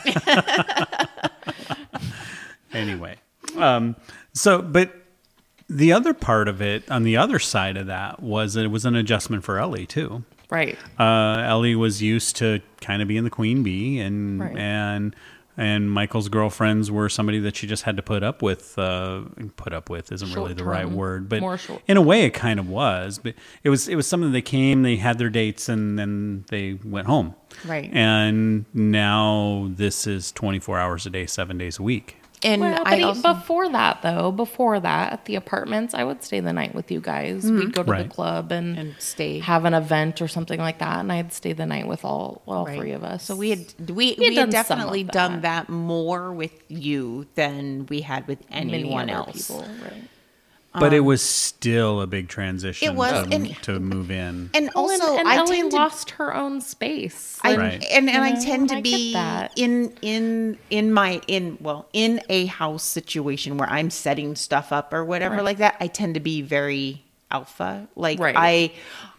[2.72, 3.16] anyway
[3.56, 3.96] um
[4.32, 4.92] so but
[5.68, 8.94] the other part of it on the other side of that was it was an
[8.94, 10.78] adjustment for ellie too Right.
[10.98, 14.56] uh ellie was used to kind of being the queen bee and Right.
[14.56, 15.16] and
[15.58, 19.22] and michael's girlfriends were somebody that she just had to put up with uh
[19.56, 22.60] put up with isn't really the right word but short- in a way it kind
[22.60, 25.98] of was but it was it was something they came they had their dates and
[25.98, 27.90] then they went home Right.
[27.92, 32.92] and now this is 24 hours a day seven days a week And Well, but
[32.92, 36.74] I also, before that, though, before that, at the apartments, I would stay the night
[36.74, 37.44] with you guys.
[37.44, 37.58] Mm-hmm.
[37.58, 38.08] We'd go to Right.
[38.08, 39.40] the club and, And stay.
[39.40, 42.64] have an event or something like that, and I'd stay the night with all all
[42.66, 42.78] Right.
[42.78, 43.24] three of us.
[43.24, 45.12] So we had we, had we, had done definitely that.
[45.12, 49.48] done that more with you than we had with many anyone other else.
[49.48, 50.04] people, right?
[50.78, 54.50] But it was still a big transition Um, It was, to, and- to move in.
[54.54, 57.38] And Well, also, and, and I Ellie tend to lost her own space.
[57.42, 57.84] I, Right.
[57.90, 59.14] and and I You know, tend to I be
[59.56, 64.92] in in in my in well in a house situation where I'm setting stuff up
[64.92, 65.44] or whatever Right.
[65.44, 65.76] like that.
[65.80, 67.88] I tend to be very alpha.
[67.96, 68.34] Like Right.
[68.36, 68.72] I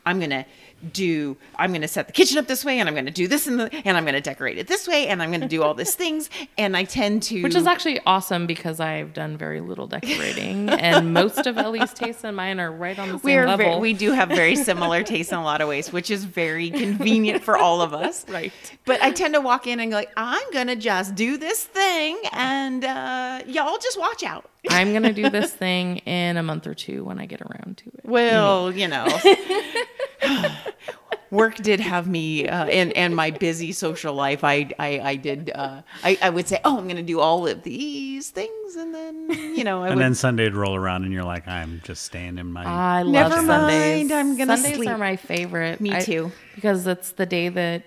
[0.05, 0.45] I'm gonna
[0.93, 3.59] do I'm gonna set the kitchen up this way and I'm gonna do this and
[3.59, 6.29] the, and I'm gonna decorate it this way and I'm gonna do all these things
[6.57, 11.13] and I tend to Which is actually awesome because I've done very little decorating, and
[11.13, 13.65] most of Ellie's tastes and mine are right on the same we're level.
[13.65, 16.69] very, we do have very similar tastes in a lot of ways, which is very
[16.69, 18.25] convenient for all of us.
[18.37, 18.51] Right.
[18.85, 22.17] But I tend to walk in and go like, I'm gonna just do this thing,
[22.31, 24.49] and uh, y'all just watch out.
[24.69, 27.85] I'm gonna do this thing in a month or two when I get around to
[27.87, 28.01] it.
[28.03, 29.05] Well, you know,
[31.31, 34.43] work did have me, uh, and and my busy social life.
[34.43, 35.51] I I, I did.
[35.53, 38.93] Uh, I I would say, oh, I'm going to do all of these things, and
[38.93, 40.03] then you know, I and would.
[40.03, 42.63] then Sunday'd roll around, and you're like, I'm just staying in my.
[42.65, 44.09] I love Never Sundays.
[44.09, 44.89] mind, I'm gonna Sundays sleep.
[44.89, 45.81] are my favorite.
[45.81, 46.31] Me I- too.
[46.55, 47.83] because it's the day that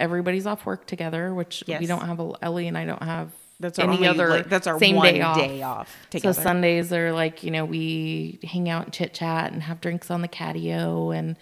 [0.00, 1.80] everybody's off work together, which Yes.
[1.80, 2.20] we don't have.
[2.20, 3.30] A, Ellie and I don't have.
[3.64, 4.28] That's our any only, other.
[4.28, 5.36] like, that's our same one day off.
[5.36, 6.34] day off together.
[6.34, 10.10] So Sundays are like you know we hang out and chit chat and have drinks
[10.10, 11.36] on the catio and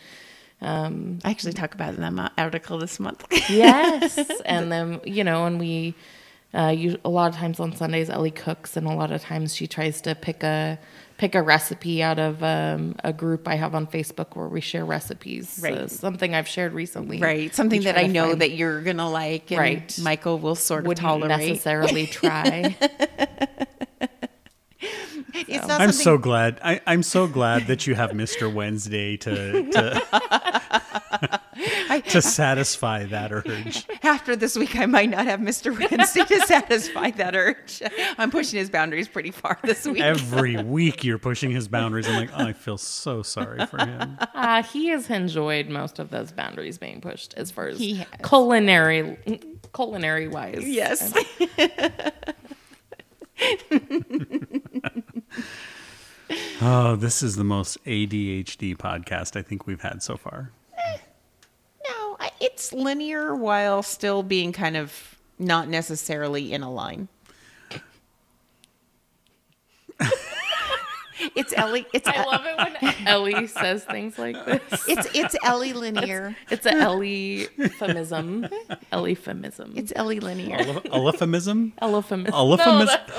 [0.61, 3.27] Um, I actually talk about it in that article this month.
[3.51, 5.95] yes, and then you know and we.
[6.55, 9.57] Uh, you, a lot of times on Sundays, Ellie cooks, and a lot of times
[9.57, 10.79] she tries to pick a
[11.23, 14.85] pick a recipe out of um, a group I have on Facebook where we share
[14.85, 15.49] recipes.
[15.51, 15.89] So Right.
[15.89, 17.21] something I've shared recently.
[17.21, 19.99] right, something that I know find- that you're gonna like, and Right.
[20.03, 21.29] Michael will sort of wouldn't tolerate.
[21.39, 22.77] necessarily try.
[25.35, 26.61] It's not I'm something- so glad.
[26.63, 28.53] I, I'm so glad that you have Mr.
[28.53, 30.03] Wednesday to to,
[32.09, 33.87] to satisfy that urge.
[34.03, 35.79] after this week, I might not have Mr.
[35.79, 37.83] Wednesday to satisfy that urge.
[38.19, 40.03] I'm pushing his boundaries pretty far this week.
[40.03, 42.09] Every week you're pushing his boundaries.
[42.09, 44.19] I'm like, oh, I feel so sorry for him.
[44.35, 48.07] Uh, he has enjoyed most of those boundaries being pushed as far as He has.
[48.23, 49.17] culinary
[49.73, 50.63] culinary wise.
[50.69, 51.13] yes.
[56.65, 60.53] Oh, this is the most ADHD podcast I think we've had so far.
[60.79, 60.99] Eh,
[61.89, 67.09] no, it's linear while still being kind of not necessarily in a line.
[71.37, 71.87] it's Ellie.
[71.93, 74.61] It's I love it when Ellie says things like this.
[74.89, 76.37] it's it's Ellie linear.
[76.51, 78.49] It's a Ellie euphemism.
[78.91, 79.73] Ellie euphemism.
[79.77, 80.59] It's Ellie linear.
[80.93, 81.73] Euphemism?
[81.81, 82.29] Elephant.
[82.29, 83.13] Elephemis- No, that's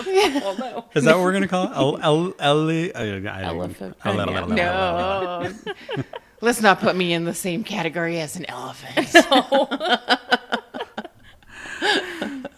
[0.45, 0.85] awful, no.
[0.95, 1.71] Is that what we're going to call it?
[1.75, 5.49] El, el, ele- I- I- Elephem- el- el- el- el- el- el- No.
[6.41, 9.15] Let's not put me in the same category as an elephant.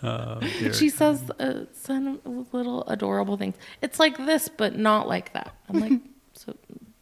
[0.41, 0.71] Oh.
[0.71, 2.19] She says uh, some
[2.51, 3.55] little adorable things.
[3.81, 5.55] It's like this, but not like that.
[5.69, 5.99] I'm like,
[6.33, 6.55] so,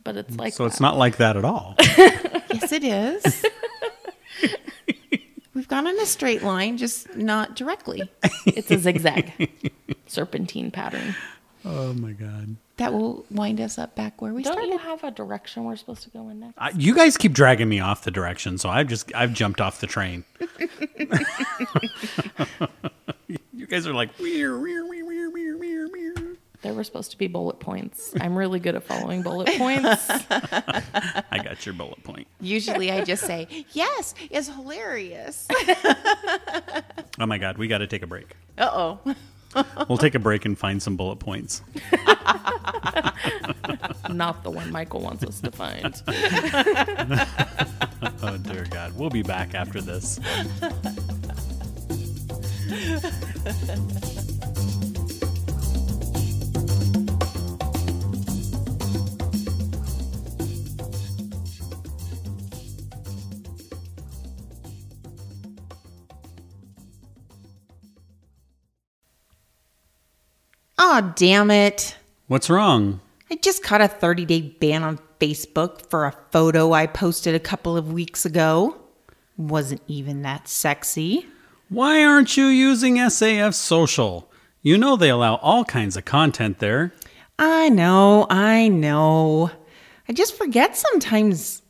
[0.04, 1.76] but it's like So it's not like that at all.
[1.80, 3.46] yes, it is.
[5.54, 8.10] We've gone in a straight line, just not directly.
[8.46, 9.50] It's a zigzag,
[10.08, 11.16] serpentine pattern.
[11.64, 12.56] Oh my god.
[12.78, 14.72] That will wind us up back where we Don't started.
[14.72, 16.56] you have a direction we're supposed to go in next?
[16.58, 19.80] I, you guys keep dragging me off the direction, so I've just I've jumped off
[19.80, 20.24] the train.
[23.54, 26.14] you guys are like weir weir weir weir weir weir weir.
[26.62, 28.14] There were supposed to be bullet points.
[28.22, 30.08] I'm really good at following bullet points.
[30.10, 32.26] I got your bullet point.
[32.40, 35.46] Usually I just say, yes, it's hilarious.
[37.20, 38.36] Oh my god, we got to take a break.
[38.58, 38.70] Uh
[39.06, 39.16] oh.
[39.88, 41.62] We'll take a break and find some bullet points.
[44.10, 46.02] Not the one Michael wants us to find.
[48.22, 50.20] Oh dear God, we'll be back after this.
[70.86, 71.96] Oh, damn it.
[72.28, 73.00] What's wrong?
[73.32, 77.40] I just caught a 30 day ban on Facebook for a photo I posted a
[77.40, 78.76] couple of weeks ago.
[79.38, 81.26] Wasn't even that sexy.
[81.70, 84.30] Why aren't you using SAF Social?
[84.62, 86.94] You know they allow all kinds of content there.
[87.40, 89.52] I know, I know.
[90.10, 91.62] I just forget sometimes.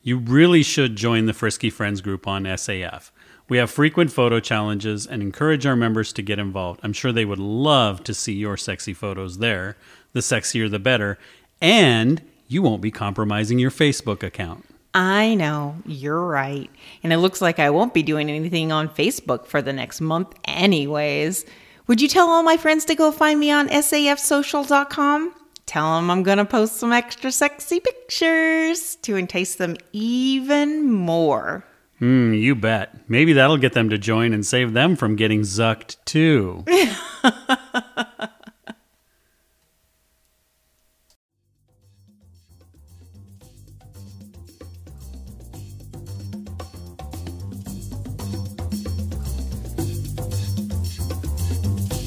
[0.00, 3.10] You really should join the Frisky Friends group on SAF.
[3.48, 6.80] We have frequent photo challenges and encourage our members to get involved.
[6.82, 9.76] I'm sure they would love to see your sexy photos there.
[10.14, 11.16] The sexier, the better.
[11.60, 14.64] And you won't be compromising your Facebook account.
[14.94, 16.70] I know, you're right.
[17.02, 20.34] And it looks like I won't be doing anything on Facebook for the next month,
[20.44, 21.44] anyways.
[21.86, 25.34] Would you tell all my friends to go find me on safsocial.com?
[25.66, 31.64] Tell them I'm going to post some extra sexy pictures to entice them even more.
[31.98, 33.08] Hmm, you bet.
[33.08, 36.62] Maybe that'll get them to join and save them from getting zucked too.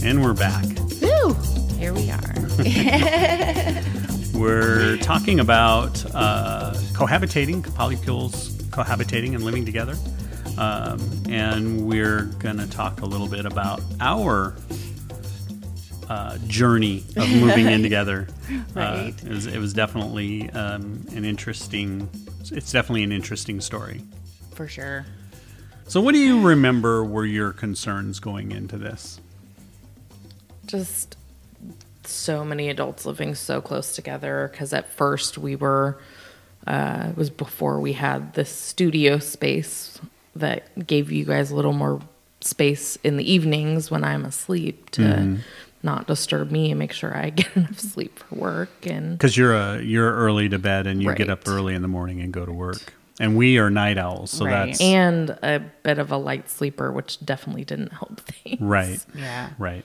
[0.04, 0.65] and we're back.
[1.02, 1.34] Woo!
[1.78, 2.19] Here we are.
[4.39, 9.95] We're talking about uh, cohabitating, polycules cohabitating and living together.
[10.57, 14.55] Um, and we're going to talk a little bit about our
[16.09, 18.27] uh, journey of moving in together.
[18.73, 19.09] Right.
[19.09, 22.09] Uh, it, was, it was definitely um, an interesting,
[22.51, 24.01] it's definitely an interesting story.
[24.53, 25.05] For sure.
[25.87, 29.19] So, what do you remember were your concerns going into this?
[30.69, 31.17] just
[32.05, 35.99] so many adults living so close together because at first we were
[36.67, 39.99] uh, it was before we had this studio space
[40.35, 42.01] that gave you guys a little more
[42.41, 45.37] space in the evenings when i'm asleep to
[45.83, 49.53] not disturb me and make sure i get enough sleep for work and Because you're
[49.55, 52.45] a you're early to bed and you get up early in the morning and go
[52.45, 54.67] to work, and we are night owls, so Right.
[54.67, 59.03] that's and a bit of a light sleeper which definitely didn't help things right.
[59.15, 59.49] Yeah.
[59.57, 59.83] Right.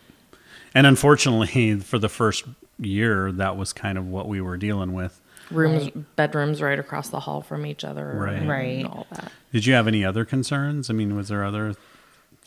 [0.76, 2.44] And unfortunately, for the first
[2.78, 5.20] year, that was kind of what we were dealing with.
[5.50, 8.34] Rooms bedrooms right across the hall from each other Right.
[8.36, 8.84] and Right.
[8.86, 10.90] all that Did you have any other concerns?
[10.90, 11.74] I mean, was there other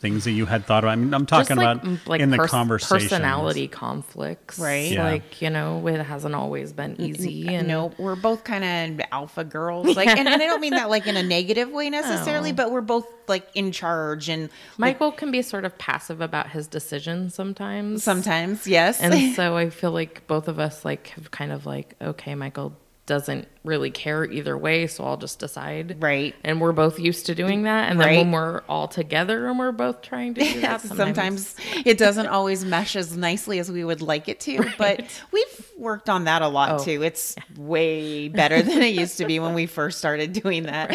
[0.00, 0.92] things that you had thought about?
[0.92, 2.98] I mean, I'm talking Just, like, about like in the conversation.
[3.08, 4.92] personality conflicts, Right.
[4.92, 5.02] Yeah.
[5.04, 7.48] Like you know, it hasn't always been easy.
[7.48, 9.86] And no, we're both kind of alpha girls.
[9.96, 12.56] Like, and, and I don't mean that like in a negative way necessarily, No.
[12.56, 16.50] but we're both like in charge and like, Michael can be sort of passive about
[16.50, 18.04] his decisions sometimes.
[18.04, 19.00] sometimes, yes.
[19.00, 22.76] and so I feel like both of us like have kind of like, okay, Michael
[23.08, 26.00] doesn't really care either way, so I'll just decide.
[26.00, 26.36] Right.
[26.44, 27.90] And we're both used to doing that.
[27.90, 31.98] And then when we're all together and we're both trying to do that, sometimes it
[31.98, 36.24] doesn't always mesh as nicely as we would like it to, but we've worked on
[36.24, 36.84] that a lot Oh.
[36.84, 37.02] too.
[37.02, 40.94] It's way better than it used to be when we first started doing that.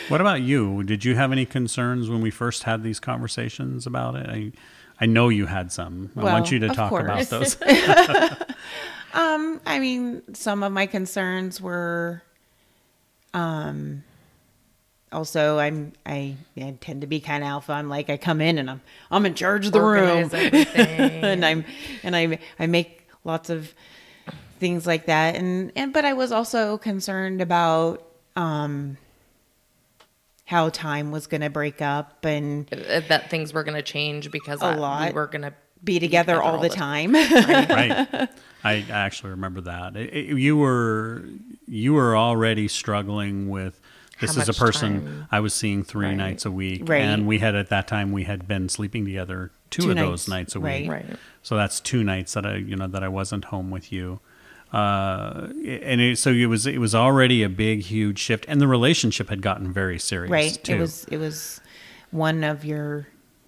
[0.09, 0.83] What about you?
[0.83, 4.29] Did you have any concerns when we first had these conversations about it?
[4.29, 4.51] I,
[4.99, 6.11] I know you had some.
[6.17, 7.55] I Well, want you to of talk about those.
[9.13, 12.21] Um, I mean, some of my concerns were,
[13.33, 14.03] um,
[15.11, 17.73] also I'm I, I tend to be kind of alpha.
[17.73, 20.77] I'm like I come in and I'm I'm in charge of the room, Organize everything.
[21.25, 21.65] and I'm
[22.03, 23.73] and I I make lots of
[24.59, 25.35] things like that.
[25.35, 28.05] And and but I was also concerned about
[28.37, 28.95] um
[30.45, 34.31] how time was going to break up and Uh, that things were going to change
[34.31, 35.07] because A I- lot.
[35.09, 35.53] we were going to
[35.83, 37.13] be together all the time.
[37.13, 38.29] right.
[38.63, 39.95] I actually remember that.
[39.95, 41.23] It- it- you were
[41.67, 43.79] you were already struggling with
[44.19, 45.27] this is a person time?
[45.31, 46.15] I was seeing three Right.
[46.17, 47.01] nights a week, Right.
[47.01, 50.27] and we had at that time we had been sleeping together two, Two of those
[50.27, 50.81] nights, nights a right.
[50.81, 50.91] week.
[50.91, 51.05] Right.
[51.41, 54.19] So that's two nights that I you know that I wasn't home with you.
[54.73, 58.67] Uh, and it, so it was it was already a big huge shift, and the
[58.67, 60.31] relationship had gotten very serious.
[60.31, 60.75] right too.
[60.75, 61.59] it was it was
[62.11, 63.07] one of your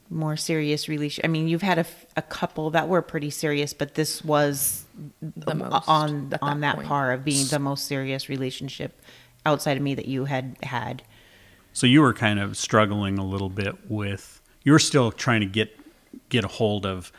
[0.09, 1.85] more serious relation i mean you've had
[2.17, 4.82] a couple that were pretty serious but this was
[5.21, 6.87] The most on at on that that point.
[6.87, 9.01] par of being the most serious relationship
[9.45, 11.03] outside of me that you had had
[11.73, 15.47] So you were kind of struggling a little bit with you were still trying to
[15.47, 15.77] get
[16.29, 17.11] get a hold of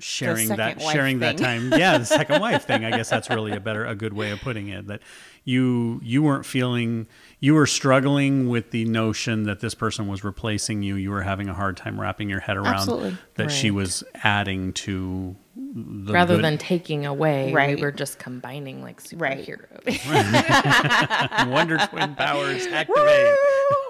[0.00, 1.72] sharing that second wife sharing that time.
[1.72, 2.84] Yeah, the second wife thing.
[2.84, 4.86] I guess that's really a better a good way of putting it.
[4.86, 5.00] That
[5.44, 7.06] you you weren't feeling
[7.40, 10.94] you were struggling with the notion that this person was replacing you.
[10.96, 13.16] You were having a hard time wrapping your head around Absolutely.
[13.36, 17.76] that she was adding to the rather good- than taking away, Right.
[17.76, 19.46] we were just combining like Right.
[19.46, 21.46] superheroes.
[21.50, 23.36] Wonder Twin powers activate.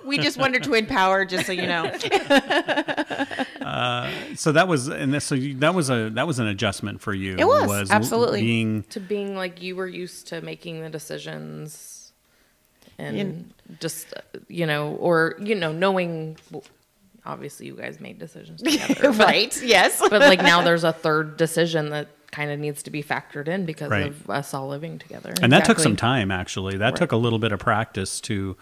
[0.07, 1.84] we just wonder twin power just so you know
[3.61, 7.01] uh, So that was and this, so you, that was a that was an adjustment
[7.01, 7.36] for you.
[7.38, 8.40] It was, absolutely.
[8.42, 11.89] being to being like you were used to making the decisions
[13.07, 13.44] and You-
[13.80, 16.36] just uh, you know or you know knowing
[17.24, 21.36] obviously you guys made decisions together but, right yes but like now there's a third
[21.36, 24.07] decision that kind of needs to be factored in because Right.
[24.07, 26.96] of us all living together and that took some time actually that Right.
[26.96, 28.57] took a little bit of practice to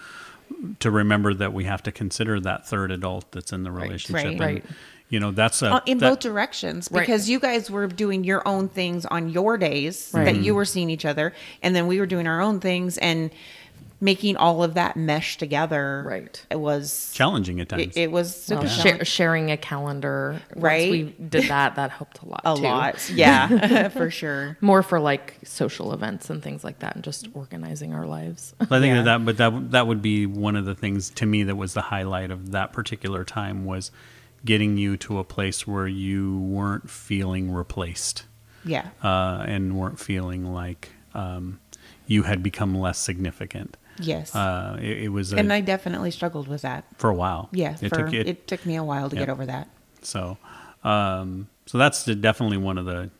[0.81, 4.27] to remember that we have to consider that third adult that's in the relationship Right.
[4.33, 4.65] and, Right.
[5.11, 7.01] you know that's a Uh, in that- both directions Right.
[7.03, 10.25] because you guys were doing your own things on your days Right.
[10.25, 11.33] that you were seeing each other
[11.63, 13.31] and then we were doing our own things and
[14.01, 16.45] making all of that mesh together Right.
[16.51, 18.97] it was challenging at times it, it was super Well, challenging.
[18.99, 20.89] share, sharing a calendar Right.
[20.89, 22.63] once we did that that helped a lot a too.
[22.63, 27.29] lot yeah for sure more for like social events and things like that and just
[27.35, 29.03] organizing our lives I think Yeah.
[29.03, 31.83] that, but that that would be one of the things to me that was the
[31.83, 33.91] highlight of that particular time was
[34.45, 38.25] getting you to a place where you weren't feeling replaced
[38.65, 41.59] yeah uh, and weren't feeling like um,
[42.07, 43.77] you had become less significant.
[44.01, 47.49] Yes Uh, it, it was a, and i definitely struggled with that for a while.
[47.53, 49.23] yeah it for, took it, it took me a while to Yeah.
[49.23, 49.69] get over that
[50.03, 50.37] So,
[50.85, 53.11] um, so that's definitely one of the,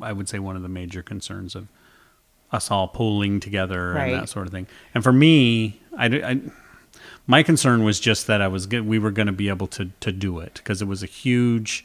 [0.00, 1.68] I would say one of the major concerns of
[2.52, 4.66] us all pooling together and that sort of thing.
[4.94, 6.40] And for me, I, d- I-
[7.26, 9.90] my concern was just that I was good, we were going to be able to
[10.00, 11.84] to do it because it was a huge.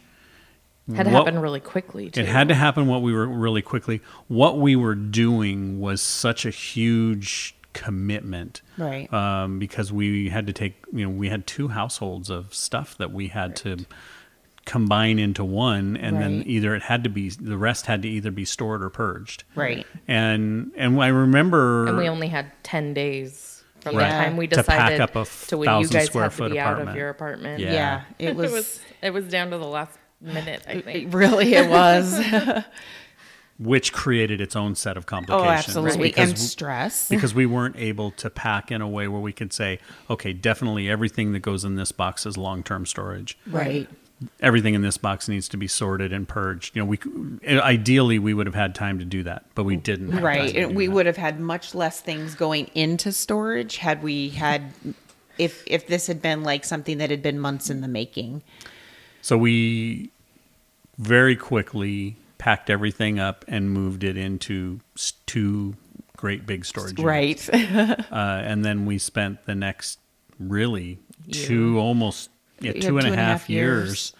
[0.96, 2.22] had to what- happen really quickly too.
[2.22, 4.02] It had to happen what we were really quickly.
[4.28, 10.54] What we were doing was such a huge commitment right um, because we had to
[10.54, 13.86] take you know we had two households of stuff that we had to
[14.66, 18.32] combine into one and then either it had to be the rest had to either
[18.32, 23.50] be stored or purged right and and i remember and we only had 10 days
[23.82, 24.06] from Right.
[24.06, 26.32] the time we decided To pack up a to when you 1,000 guys square had
[26.32, 26.98] to foot be out of apartment.
[26.98, 27.60] your apartment.
[27.60, 27.74] Yeah.
[27.74, 31.08] yeah, it It was, was it was down to the last minute, I think.
[31.12, 32.18] it really it was
[33.64, 35.44] which created its own set of complications.
[35.44, 39.08] oh complications absolutely because and stress because we weren't able to pack in a way
[39.08, 43.38] where we could say okay definitely everything that goes in this box is long-term storage
[43.48, 43.90] right
[44.40, 46.74] everything in this box needs to be sorted and purged.
[46.78, 46.98] You know, we
[47.60, 50.14] ideally we would have had time to do that, but we didn't.
[50.14, 50.38] have Right.
[50.46, 50.94] time to And do we that.
[50.94, 54.72] would have had much less things going into storage had we had
[55.38, 58.44] if if this had been like something that had been months in the making.
[59.22, 60.10] So we
[60.98, 64.82] very quickly packed everything up and moved it into
[65.26, 65.76] two
[66.18, 67.48] great big storage units.
[67.50, 68.00] Right.
[68.12, 69.98] Uh, and then we spent the next
[70.40, 71.00] really
[71.32, 72.30] two almost
[72.60, 74.12] yeah, Yeah, two and a half years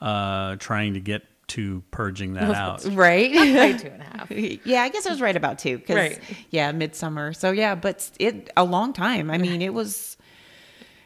[0.00, 2.84] uh, trying to get to purging that out.
[2.84, 3.32] right.
[3.32, 4.30] Probably two and a half.
[4.64, 5.80] yeah, I guess I was right about two.
[5.80, 6.20] Cause, Right.
[6.50, 7.32] Yeah, midsummer.
[7.32, 9.32] So yeah, but it a long time.
[9.32, 10.16] I mean, it was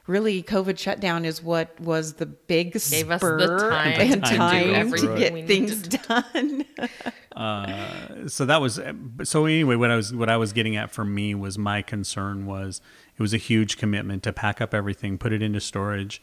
[0.09, 4.31] really COVID shutdown is what was the big Gave us spur the time and to
[4.31, 6.01] do time to, everything get we things needed.
[6.09, 6.65] done.
[7.37, 8.81] Uh, so that was
[9.23, 12.47] so anyway what i was what i was getting at for me was my concern
[12.47, 12.81] was
[13.17, 16.21] it was a huge commitment to pack up everything put it into storage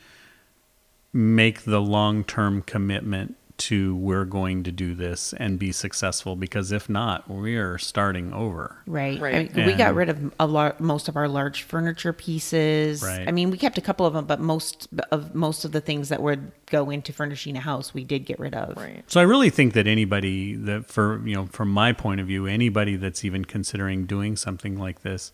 [1.14, 6.90] make the long-term commitment to we're going to do this and be successful because if
[6.90, 9.20] not we are starting over Right.
[9.20, 9.52] Right.
[9.52, 13.02] I mean, we got rid of a lot, most of our large furniture pieces.
[13.02, 13.28] Right.
[13.28, 16.10] I mean, we kept a couple of them, but most of most of the things
[16.10, 18.78] that would go into furnishing a house, we did get rid of.
[18.78, 19.04] Right.
[19.08, 22.46] So I really think that anybody that for you know from my point of view,
[22.46, 25.32] anybody that's even considering doing something like this,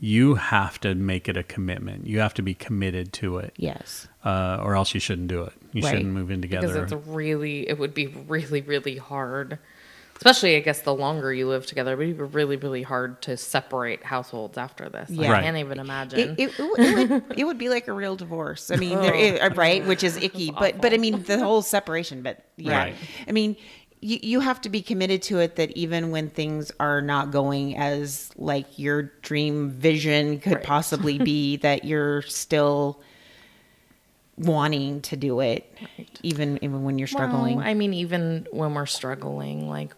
[0.00, 2.06] you have to make it a commitment.
[2.06, 4.08] You have to be committed to it, Yes.
[4.28, 5.52] Uh, or else you shouldn't do it.
[5.72, 5.90] You Right.
[5.90, 6.66] shouldn't move in together.
[6.66, 9.58] Because it's really, it would be really, really hard.
[10.16, 13.36] Especially, I guess, the longer you live together, it would be really, really hard to
[13.36, 15.08] separate households after this.
[15.10, 15.28] Yeah.
[15.28, 15.44] I Right.
[15.44, 16.34] can't even imagine.
[16.36, 16.68] It, it, it,
[17.10, 18.72] would, it would be like a real divorce.
[18.72, 22.22] I mean, there, it, right, which is icky, but but I mean the whole separation.
[22.22, 22.94] But yeah, Right.
[23.28, 23.54] I mean,
[24.00, 25.54] you you have to be committed to it.
[25.54, 30.64] That even when things are not going as like your dream vision could Right.
[30.64, 33.00] possibly be, that you're still
[34.38, 35.70] wanting to do it,
[36.22, 37.56] even even when you're struggling.
[37.56, 39.94] Well, I mean, even when we're struggling, like,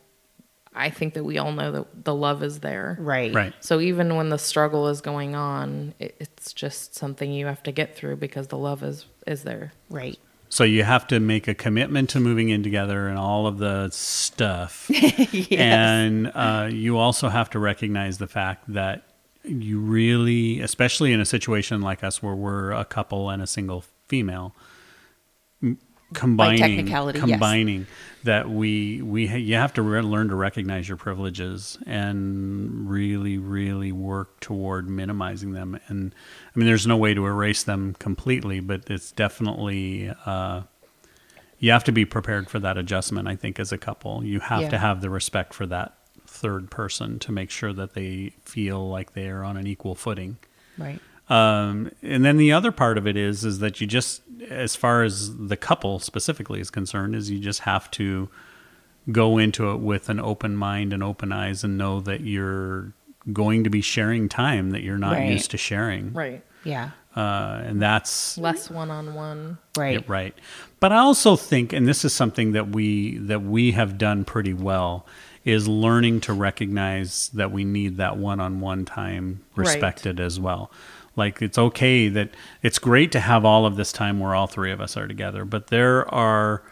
[0.75, 2.97] I think that we all know that the love is there.
[3.01, 3.55] right, right.
[3.61, 7.73] So even when the struggle is going on, it, it's just something you have to
[7.73, 9.73] get through because the love is is there.
[9.89, 10.19] right.
[10.53, 13.89] So you have to make a commitment to moving in together and all of the
[13.91, 14.91] stuff.
[15.53, 19.05] And uh, you also have to recognize the fact that
[19.45, 23.85] you really, especially in a situation like us where we're a couple and a single
[24.11, 24.55] female,
[26.13, 27.29] combining technicality, yes.
[27.31, 27.87] combining
[28.25, 33.39] that we we ha- you have to re- learn to recognize your privileges and really
[33.39, 36.13] really work toward minimizing them and
[36.55, 40.63] i mean there's no way to erase them completely but it's definitely uh,
[41.61, 44.69] you have to be prepared for that adjustment i think as a couple you have
[44.69, 45.95] to have the respect for that
[46.27, 50.37] third person to make sure that they feel like they are on an equal footing
[50.79, 50.99] Right.
[51.31, 55.03] Um, and then the other part of it is is that you just as far
[55.03, 58.29] as the couple specifically is concerned is you just have to
[59.11, 62.93] go into it with an open mind and open eyes and know that you're
[63.33, 65.31] going to be sharing time that you're not Right.
[65.31, 66.43] used to sharing Right.
[66.65, 66.91] Yeah.
[67.17, 69.59] uh, and that's Less one on one.
[69.77, 69.95] Right.
[70.01, 70.35] yeah, right.
[70.81, 74.55] But I also think, and this is something that we that we have done pretty
[74.55, 75.07] well,
[75.45, 79.67] is learning to recognize that we need that one-on-one time Right.
[79.67, 80.71] respected as well.
[81.17, 82.31] Like it's okay that
[82.63, 85.45] it's great to have all of this time where all three of us are together,
[85.45, 86.63] but there are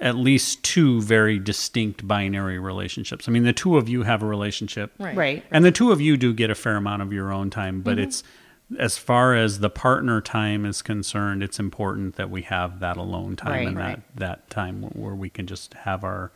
[0.00, 3.28] at least two very distinct binary relationships.
[3.28, 5.16] I mean, the two of you have a relationship, Right.
[5.16, 5.44] Right.
[5.50, 7.92] and the two of you do get a fair amount of your own time, but
[7.96, 8.08] mm-hmm.
[8.08, 8.22] it's
[8.78, 13.36] as far as the partner time is concerned, it's important that we have that alone
[13.36, 13.68] time Right.
[13.68, 13.96] and Right.
[14.16, 14.18] that
[14.48, 16.32] that time where we can just have our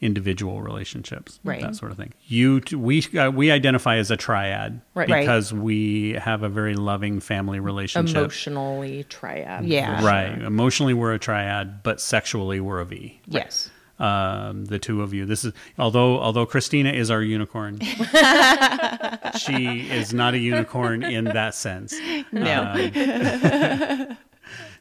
[0.00, 1.60] individual relationships, Right.
[1.62, 2.12] that sort of thing.
[2.26, 5.08] You t- we uh, we identify as a triad Right.
[5.08, 5.20] Right.
[5.20, 8.16] because we have a very loving family relationship.
[8.16, 9.64] Emotionally triad.
[9.64, 10.04] Yeah.
[10.04, 10.38] Right.
[10.42, 13.70] Emotionally, we're a triad, but sexually, we're a V Yes.
[13.98, 15.24] um, the two of you.
[15.24, 17.78] This is although although Christina is our unicorn,
[19.38, 21.94] she is not a unicorn in that sense.
[22.32, 22.74] No.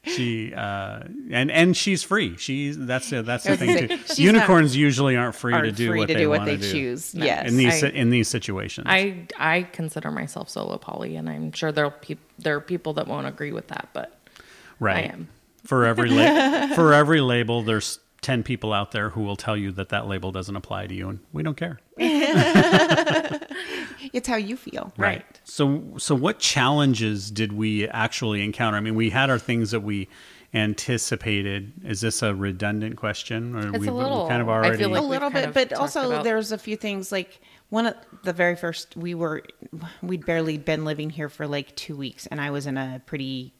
[0.03, 0.99] She uh,
[1.31, 2.37] and and she's free.
[2.37, 3.97] She's that's the that's the thing too.
[4.05, 6.57] she's Unicorns usually aren't free to Aren't do free what to they do what they
[6.57, 7.15] do choose.
[7.15, 7.25] No.
[7.25, 7.49] Yes.
[7.49, 8.85] in these I- in these situations.
[8.89, 13.07] I I consider myself solo poly, and I'm sure there'll peop there are people that
[13.07, 14.19] won't agree with that, but
[14.79, 14.97] right.
[15.09, 15.29] I am.
[15.63, 19.71] For every la- for every label, there's ten people out there who will tell you
[19.71, 21.79] that that label doesn't apply to you, and we don't care.
[24.13, 24.93] It's how you feel.
[24.97, 25.23] Right.
[25.43, 28.77] So, so what challenges did we actually encounter?
[28.77, 30.07] I mean, we had our things that we
[30.53, 31.73] anticipated.
[31.83, 34.77] Is this a redundant question, or It's we a little- kind of I already?
[34.77, 37.39] feel like a little bit, but also about- there's a few things like
[37.69, 39.41] one of the very first we were
[40.03, 43.53] we'd barely been living here for like two weeks, and I was in a pretty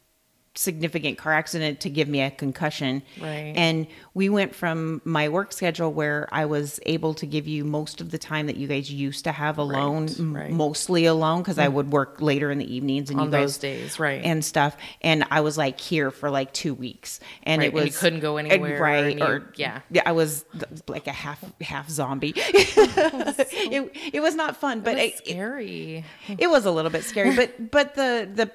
[0.55, 3.03] significant car accident to give me a concussion.
[3.21, 3.53] Right.
[3.55, 8.01] And we went from my work schedule where I was able to give you most
[8.01, 10.51] of the time that you guys used to have alone, Right, right.
[10.51, 11.73] mostly alone because I mm.
[11.73, 14.23] would work later in the evenings and On you guys those days, right.
[14.23, 14.77] and stuff.
[15.01, 17.99] And I was like here for like two weeks, and Right, it and was you
[17.99, 19.05] couldn't go and- anywhere, right?
[19.05, 19.81] and you- or yeah.
[19.91, 20.45] yeah, I was
[20.87, 22.33] like a half half zombie.
[22.37, 26.05] it it was not fun, but it, it's scary.
[26.37, 28.51] it was a little bit scary but but the, the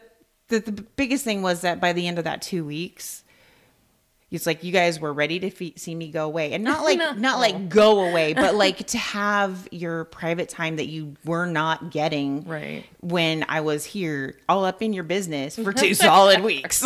[0.51, 3.25] the the biggest thing was that by the end of that two weeks
[4.33, 6.99] it's like you guys were ready to fe- see me go away and not like
[6.99, 7.13] No.
[7.15, 11.91] not like go away but like to have your private time that you were not
[11.91, 12.85] getting Right.
[13.01, 16.85] when i was here all up in your business for two solid weeks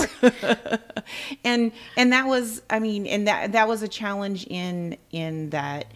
[1.45, 5.87] and and that was i mean and that that was a challenge in in that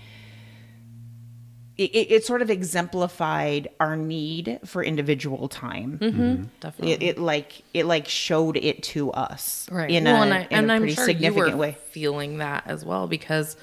[1.79, 6.93] it, it, it sort of exemplified our need for individual time Definitely.
[6.93, 9.89] it, it like it like showed it to us right.
[9.89, 11.77] in well, a, and, I, in and a I'm pretty sure significant you were way
[11.91, 13.57] feeling that as well because,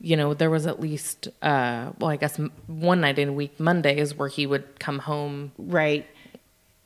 [0.00, 2.36] you know, there was at least, uh, well, I guess
[2.68, 6.06] one night in a week, Mondays, where he would come home right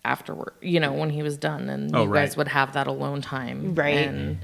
[0.05, 3.20] afterward, you know, when he was done, and Oh, you guys would have that alone
[3.20, 4.09] time, Right.
[4.09, 4.39] And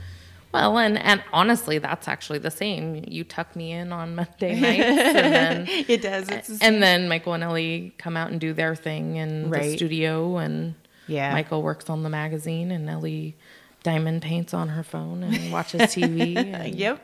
[0.58, 3.04] well, and and honestly, that's actually the same.
[3.06, 7.08] You tuck me in on Monday nights, and then it does it's the and then
[7.08, 10.74] Michael and Ellie come out and do their thing in the studio, and
[11.06, 11.32] Yeah.
[11.32, 13.36] Michael works on the magazine, and Ellie
[13.84, 16.36] diamond paints on her phone and watches TV.
[16.36, 17.00] And yep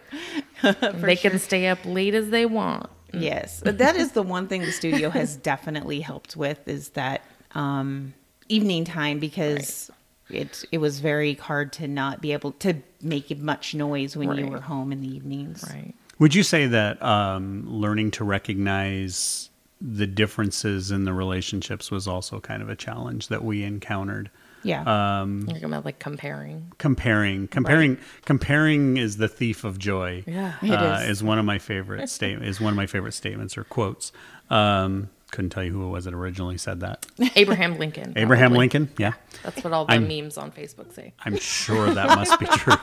[0.95, 2.91] they can stay up late as they want.
[3.13, 7.23] Yes, but that is the one thing the studio has definitely helped with is that
[7.55, 8.13] um,
[8.49, 9.89] evening time because
[10.31, 14.47] it it was very hard to not be able to make much noise when you
[14.47, 15.65] were home in the evenings.
[15.69, 15.95] Right.
[16.19, 19.51] Would you say that um, learning to recognize
[19.81, 24.31] the differences in the relationships was also kind of a challenge that we encountered?
[24.63, 25.21] Yeah.
[25.21, 26.73] Um, You're about like comparing.
[26.79, 30.25] comparing, comparing, comparing is the thief of joy.
[30.27, 30.55] Yeah.
[30.63, 31.11] It uh, is.
[31.19, 32.49] is one of my favorite statement.
[32.49, 34.11] Is one of my favorite statements or quotes.
[34.49, 37.05] Um, couldn't tell you who it was that originally said that.
[37.37, 38.13] Abraham Lincoln.
[38.17, 38.59] Abraham probably.
[38.61, 38.91] Lincoln.
[38.99, 39.13] Yeah,
[39.43, 41.13] That's what all the I'm- memes on Facebook say.
[41.25, 42.75] I'm sure that must be true.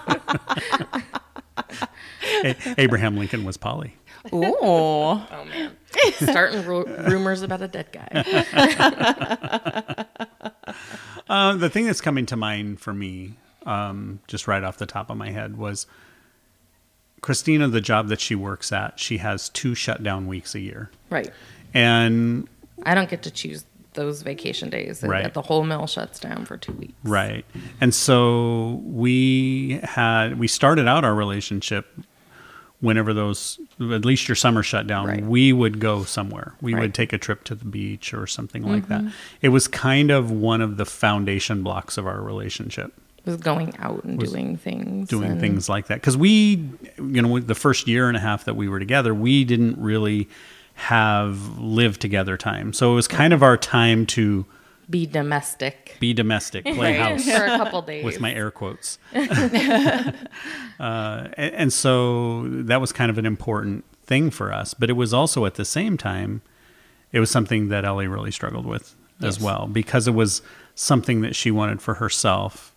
[2.43, 3.95] A- Abraham Lincoln was poly.
[4.34, 4.43] Ooh.
[4.54, 5.76] Oh man,
[6.14, 10.06] starting ru- rumors about a dead guy.
[11.30, 13.34] Uh, the thing that's coming to mind for me,
[13.66, 15.88] um, just right off the top of my head, was
[17.22, 17.68] Christina.
[17.68, 21.30] The job that she works at, she has two shutdown weeks a year, Right.
[21.74, 22.47] And
[22.84, 25.03] I don't get to choose those vacation days.
[25.03, 25.34] Right.
[25.34, 26.93] The whole mill shuts down for two weeks.
[27.03, 27.45] Right.
[27.82, 31.88] And so we had we started out our relationship
[32.80, 35.24] whenever those at least your summer shut down, Right.
[35.24, 36.55] we would go somewhere.
[36.61, 39.01] We would take a trip to the beach or something like that.
[39.01, 39.09] Mm-hmm.
[39.41, 42.93] It was kind of one of the foundation blocks of our relationship.
[43.26, 45.09] Was going out and doing things.
[45.09, 48.45] Doing and- things like that because we, you know, the first year and a half
[48.45, 50.28] that we were together, we didn't really
[50.82, 52.74] have live together time.
[52.74, 54.46] So it was kind of our time to
[54.90, 55.96] Be domestic.
[56.00, 57.24] be domestic, play house.
[57.24, 58.04] for a couple days.
[58.04, 58.98] with my air quotes.
[59.14, 60.12] uh,
[60.80, 64.74] and, and so that was kind of an important thing for us.
[64.74, 66.42] But it was also at the same time,
[67.12, 70.42] it was something that Ellie really struggled with as well because it was
[70.74, 72.74] something that she wanted for herself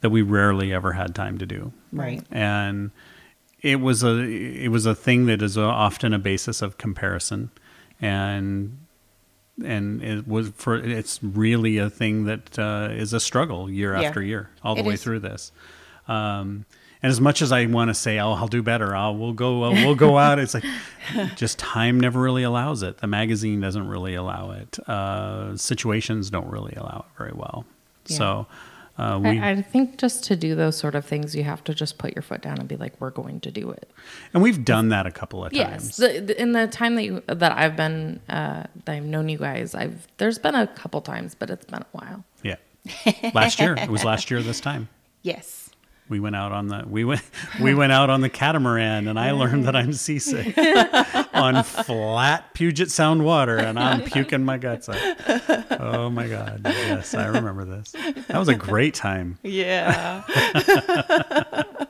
[0.00, 1.70] that we rarely ever had time to do.
[1.92, 2.24] Right.
[2.30, 2.92] And
[3.62, 7.50] it was a it was a thing that is often a basis of comparison
[8.00, 8.78] and
[9.64, 14.08] and it was for it's really a thing that uh, is a struggle year Yeah.
[14.08, 15.02] after year all the It way is.
[15.02, 15.52] through this
[16.08, 16.64] um,
[17.04, 19.64] and as much as I want to say, "Oh, I'll do better," I'll we'll go
[19.64, 20.38] uh, we'll go out.
[20.38, 20.62] It's like
[21.36, 22.98] just time never really allows it.
[22.98, 24.78] The magazine doesn't really allow it.
[24.88, 27.64] Uh, situations don't really allow it very well.
[28.06, 28.16] Yeah.
[28.18, 28.46] So
[28.98, 31.74] uh, we I, I think just to do those sort of things, you have to
[31.74, 33.90] just put your foot down and be like, "We're going to do it."
[34.34, 35.96] and we've done that a couple of Yes, times.
[35.96, 39.74] the, in the time that you, that I've been uh, that I've known you guys,
[39.74, 42.24] I've there's been a couple times, but it's been a while.
[42.42, 42.56] Yeah.
[43.32, 43.74] last year.
[43.76, 44.88] It was last year this time.
[45.24, 45.61] Yes.
[46.12, 47.22] We went out on the we went
[47.60, 49.94] we went out on the catamaran and I learned that I'm mm.
[49.94, 50.54] seasick
[51.32, 55.00] on flat Puget Sound water and I'm puking my guts out.
[55.80, 56.60] Oh my god.
[56.66, 57.92] Yes, I remember this.
[58.28, 59.38] That was a great time.
[59.42, 60.22] Yeah.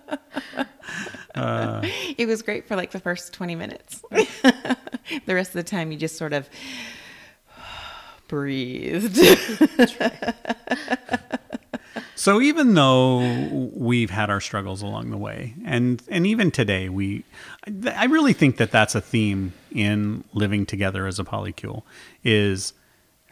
[1.35, 1.81] Uh.
[2.18, 4.05] it was great for like the first 20 minutes.
[4.11, 6.47] the rest of the time, you just sort of
[8.29, 9.18] breathed.
[12.15, 17.25] So even though we've had our struggles along the way, and and even today, we,
[17.87, 21.83] I really think that that's a theme in living together as a polycule.
[22.23, 22.75] Is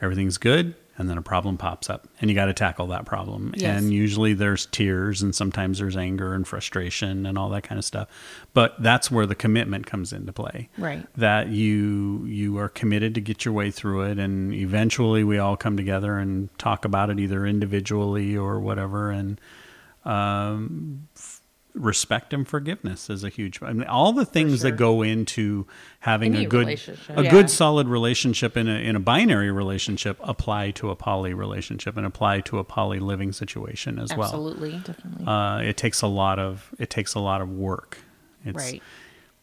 [0.00, 3.52] everything's good and then a problem pops up and you got to tackle that problem
[3.56, 3.78] Yes.
[3.82, 7.84] and usually there's tears and sometimes there's anger and frustration and all that kind of
[7.84, 8.08] stuff
[8.54, 11.04] but that's where the commitment comes into play Right.
[11.16, 15.56] that you you are committed to get your way through it and eventually we all
[15.56, 19.40] come together and talk about it either individually or whatever and
[20.04, 21.08] um,
[21.74, 25.66] respect and forgiveness is a huge I mean, all the things that go into
[26.00, 27.16] having Any a good relationship.
[27.16, 27.30] a Yeah.
[27.30, 32.04] good solid relationship in a in a binary relationship apply to a poly relationship and
[32.04, 34.72] apply to a poly living situation as well Absolutely.
[34.84, 35.26] Definitely.
[35.26, 37.98] uh, it takes a lot of it takes a lot of work
[38.44, 38.82] it's, Right.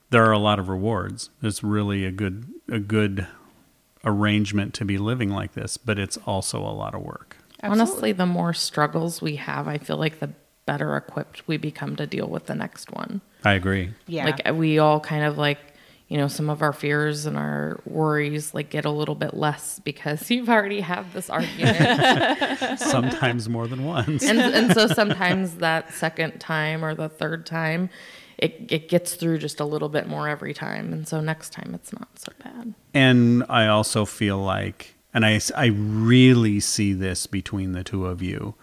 [0.10, 3.26] there are a lot of rewards it's really a good a good
[4.06, 8.28] arrangement to be living like this but it's also a lot of work Honestly, the
[8.28, 10.30] more struggles we have, I feel like the
[10.68, 13.22] better equipped we become to deal with the next one.
[13.44, 14.26] i agree Yeah.
[14.26, 15.60] Like uh, we all kind of like,
[16.10, 19.80] you know, some of our fears and our worries like get a little bit less
[19.80, 22.80] because you've already had this argument.
[22.80, 27.90] sometimes more than once and and so sometimes that second time or the third time
[28.38, 31.72] it, it gets through just a little bit more every time and so next time
[31.74, 37.26] it's not so bad And I also feel like, and I, I really see this
[37.28, 38.54] between the two of you,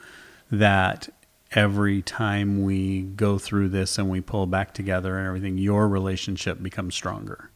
[0.51, 1.09] that
[1.55, 6.63] every time we go through this and we pull back together and everything, your relationship
[6.63, 7.51] becomes stronger.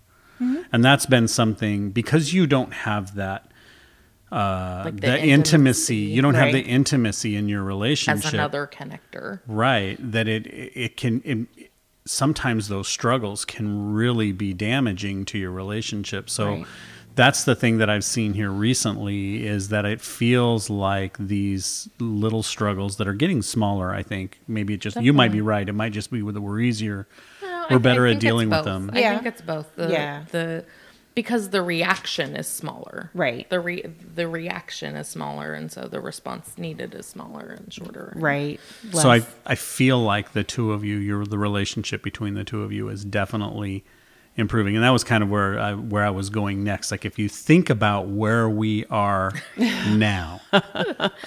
[0.70, 3.50] And that's been something because you don't have that
[4.30, 5.30] uh, Like the, the intimacy.
[5.32, 10.46] intimacy, You don't have the intimacy in your relationship as another connector right that it
[10.46, 11.70] it can it,
[12.04, 16.66] sometimes those struggles can really be damaging to your relationship so Right.
[17.18, 22.42] That's the thing that i've seen here recently is that it feels like these little
[22.42, 25.48] struggles that are getting smaller i think maybe it just you might be mm-hmm.
[25.48, 27.08] right it might just be that we're easier
[27.42, 28.64] No, we're I- better I at dealing with both.
[28.64, 29.14] them I Yeah.
[29.14, 29.74] think it's both.
[29.76, 30.24] The, Yeah.
[30.30, 30.64] The
[31.14, 33.10] because the reaction is smaller.
[33.12, 33.50] Right.
[33.50, 33.82] The re,
[34.14, 38.12] the reaction is smaller, and so the response needed is smaller and shorter.
[38.14, 38.60] right.
[38.92, 42.62] so I, I feel like the two of you your the relationship between the two
[42.62, 43.84] of you is definitely
[44.38, 47.18] improving and that was kind of where I, where I was going next like if
[47.18, 50.40] you think about where we are now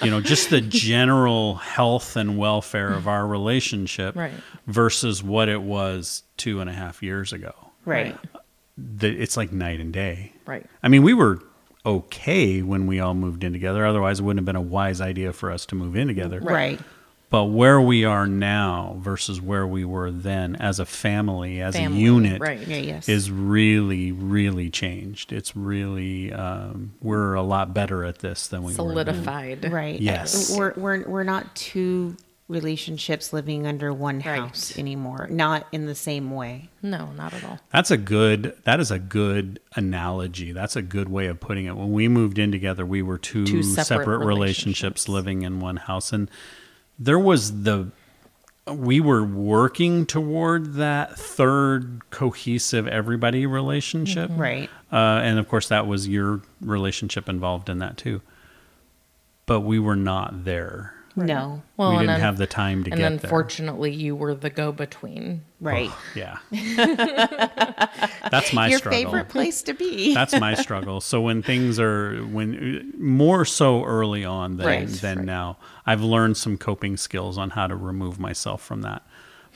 [0.02, 4.32] you know just the general health and welfare of our relationship Right.
[4.66, 7.52] versus what it was two and a half years ago
[7.84, 8.16] right.
[8.78, 10.66] the, it's like night and day Right.
[10.82, 11.40] I mean we were
[11.84, 15.32] okay when we all moved in together otherwise it wouldn't have been a wise idea
[15.32, 16.80] for us to move in together Right.
[17.32, 21.98] But where we are now versus where we were then as a family, as Family,
[21.98, 22.60] a unit, right.
[22.64, 23.08] Yeah, yes.
[23.08, 25.32] is really, really changed.
[25.32, 28.76] It's really, um, we're a lot better at this than we were.
[28.76, 28.76] then.
[28.76, 29.72] Solidified.
[29.72, 30.00] Right.
[30.00, 30.56] Yes.
[30.56, 32.16] We're we're we're not two
[32.48, 34.38] relationships living under one Right.
[34.38, 35.26] house anymore.
[35.30, 36.68] Not in the same way.
[36.82, 37.58] No, not at all.
[37.72, 40.52] That's a good, that is a good analogy.
[40.52, 41.76] That's a good way of putting it.
[41.76, 44.26] When we moved in together, we were two, Two separate, separate relationships
[45.06, 45.08] relationships.
[45.08, 46.12] living in one house.
[46.12, 46.30] And
[46.98, 47.90] there was the,
[48.66, 54.30] we were working toward that third cohesive everybody relationship.
[54.32, 54.70] Right.
[54.92, 58.20] Uh, and of course, that was your relationship involved in that too.
[59.46, 60.94] But we were not there.
[61.14, 61.62] No.
[61.76, 63.06] Well, we didn't un- have the time to get there.
[63.06, 65.42] and get unfortunately, you were the go-between.
[65.60, 65.90] Right.
[66.14, 66.38] there.
[66.50, 67.16] Yeah.
[68.30, 68.98] That's my Your struggle.
[69.02, 70.14] favorite place to be.
[70.22, 71.00] That's my struggle.
[71.00, 75.26] So when things are when more so early on than Right, than right.
[75.26, 79.02] now, I've learned some coping skills on how to remove myself from that.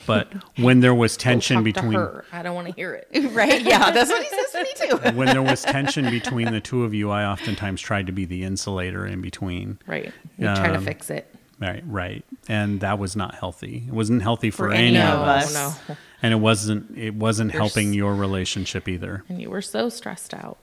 [0.05, 2.23] But when there was Go tension talk between her.
[2.31, 3.31] I don't want to hear it.
[3.31, 3.61] right.
[3.61, 3.89] Yeah.
[3.91, 5.17] That's what he says to me too.
[5.17, 8.43] when there was tension between the two of you, I oftentimes tried to be the
[8.43, 9.79] insulator in between.
[9.87, 10.13] Right.
[10.37, 11.33] You try to Um, fix it.
[11.59, 12.23] Right, right.
[12.47, 13.83] And that was not healthy.
[13.87, 15.55] It wasn't healthy for, For any, any of of us.
[15.55, 15.89] us.
[15.89, 15.97] No.
[16.21, 19.23] And it wasn't it wasn't You're helping s- your relationship either.
[19.29, 20.57] And you were so stressed out,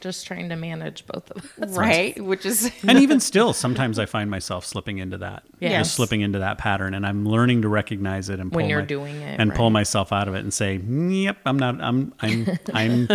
[0.00, 1.76] just trying to manage both of us.
[1.76, 2.20] Right.
[2.22, 5.42] Which is and even still, sometimes I find myself slipping into that.
[5.60, 5.86] Yes.
[5.86, 6.94] Just slipping into that pattern.
[6.94, 9.70] And I'm learning to recognize it and When pull you're my- doing it, and pull
[9.70, 13.08] myself out of it and say, Yep, I'm not I'm I'm I'm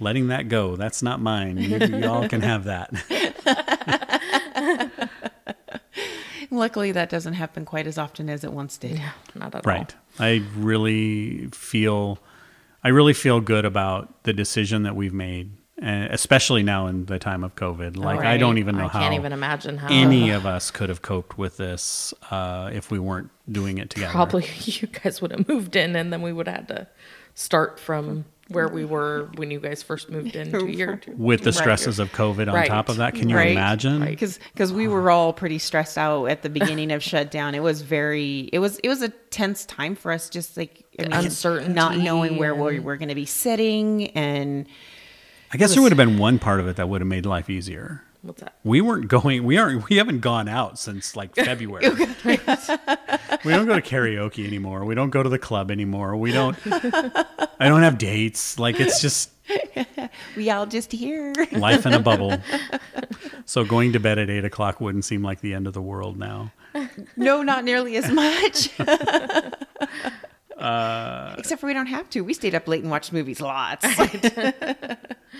[0.00, 0.76] letting that go.
[0.76, 1.56] That's not mine.
[1.58, 2.92] You, you all can have that.
[6.56, 8.98] luckily that doesn't happen quite as often as it once did.
[8.98, 9.94] Yeah, not at Right.
[10.18, 12.18] I really feel
[12.82, 17.18] I really feel good about the decision that we've made, and especially now in the
[17.18, 17.96] time of COVID.
[17.96, 20.88] Like I don't even know I how can't even imagine how any of us could
[20.88, 24.12] have coped with this uh, if we weren't doing it together.
[24.12, 26.86] probably you guys would have moved in and then we would have had to
[27.34, 31.46] start from where we were when you guys first moved in two years with the
[31.46, 31.54] Right.
[31.54, 32.68] stresses of COVID on Right.
[32.68, 33.14] top of that.
[33.14, 33.52] Can you Right.
[33.52, 34.00] imagine?
[34.02, 34.10] Right.
[34.18, 37.54] because we were all pretty stressed out at the beginning of shutdown.
[37.54, 41.02] It was very it was it was a tense time for us, just like I
[41.04, 44.66] mean, uncertainty not knowing where we were going to be sitting, and
[45.52, 47.48] I guess there would have been one part of it that would have made life
[47.50, 48.02] easier.
[48.24, 48.54] What's that?
[48.64, 49.44] We weren't going.
[49.44, 49.88] We aren't.
[49.90, 51.88] We haven't gone out since like February.
[51.90, 52.36] we
[53.52, 54.84] don't go to karaoke anymore.
[54.86, 56.16] We don't go to the club anymore.
[56.16, 56.56] We don't.
[56.66, 58.58] I don't have dates.
[58.58, 59.30] Like it's just
[60.36, 61.34] We all just here.
[61.52, 62.36] life in a bubble.
[63.46, 66.16] So going to bed at eight o'clock wouldn't seem like the end of the world
[66.18, 66.50] now.
[67.14, 68.70] no, not nearly as much.
[70.64, 72.22] Uh, Except for we don't have to.
[72.22, 73.86] We stayed up late and watched movies lots.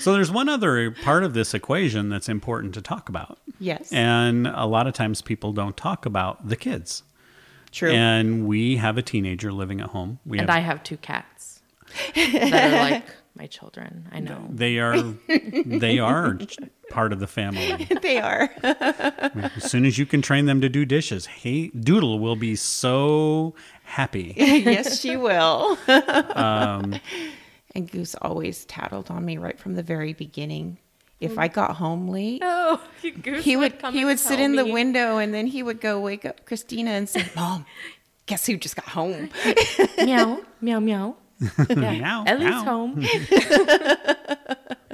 [0.00, 3.38] So there's one other part of this equation that's important to talk about.
[3.60, 3.92] yes.
[3.92, 7.04] And a lot of times people don't talk about the kids.
[7.70, 7.92] True.
[7.92, 10.18] And we have a teenager living at home.
[10.26, 11.60] We And have I have two cats
[12.16, 13.04] that are like
[13.34, 14.08] my children.
[14.12, 14.46] I know.
[14.50, 15.00] they are
[15.64, 16.38] they are
[16.90, 17.88] part of the family.
[18.02, 18.50] they are.
[18.62, 23.54] As soon as you can train them to do dishes, hey, Doodle will be so
[23.84, 24.34] happy.
[24.36, 25.76] yes, she will.
[25.88, 27.00] Um,
[27.74, 30.78] and Goose always tattled on me right from the very beginning.
[31.20, 31.38] If mm.
[31.38, 35.46] I got home late, Oh, he would he would sit in the window and then
[35.46, 37.66] he would go wake up Christina and say, "Mom,
[38.26, 39.30] guess who just got home?"
[39.98, 41.16] meow, meow, meow.
[41.76, 42.64] Meow, Ellie's meow.
[42.64, 43.04] home.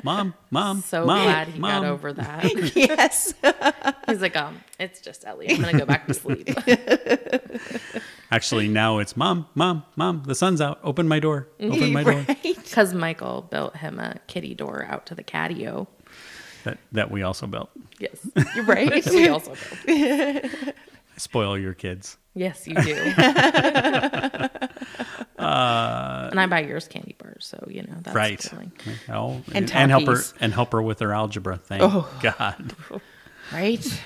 [0.03, 1.82] Mom, mom, So mom, glad he mom.
[1.82, 2.72] got over that.
[2.76, 3.34] yes.
[4.09, 5.51] He's like, um, it's just Ellie.
[5.51, 6.48] I'm gonna go back to sleep.
[8.30, 10.22] Actually, now it's mom, mom, mom.
[10.26, 10.78] The sun's out.
[10.84, 11.48] Open my door.
[11.61, 12.24] Open my door.
[12.26, 12.42] right.
[12.42, 15.86] Because Michael built him a kitty door out to the catio.
[16.64, 17.68] That that we also built.
[17.98, 19.05] Yes, You're right.
[19.07, 20.74] we also built.
[21.21, 22.16] Spoil your kids.
[22.35, 22.95] Yes, you do.
[25.39, 28.53] and I buy yours candy bars, so you know that's right.
[29.09, 31.83] Oh, And and, help her and help her with her algebra thing.
[31.83, 32.11] Oh.
[32.23, 32.73] God.
[33.53, 34.03] right.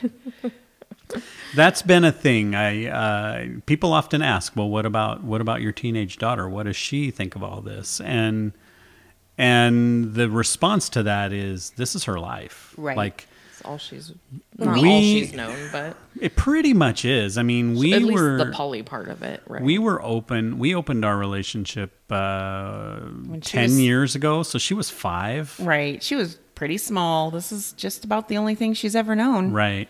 [1.54, 2.54] That's been a thing.
[2.54, 6.48] I uh, people often ask, "Well, what about what about your teenage daughter?
[6.48, 8.52] What does she think of all this?" And
[9.36, 12.74] and the response to that is, "This is her life.
[12.76, 12.96] Right.
[12.96, 13.28] Like
[13.64, 14.12] all she's
[14.58, 17.38] not all she's known, but it pretty much is.
[17.38, 19.62] I mean, we at least were the poly part of it, right?
[19.62, 20.58] we were open.
[20.58, 23.00] We opened our relationship uh,
[23.40, 25.54] ten was- years ago, so she was five.
[25.60, 26.02] Right.
[26.02, 27.30] She was pretty small.
[27.30, 29.52] This is just about the only thing she's ever known.
[29.52, 29.88] Right.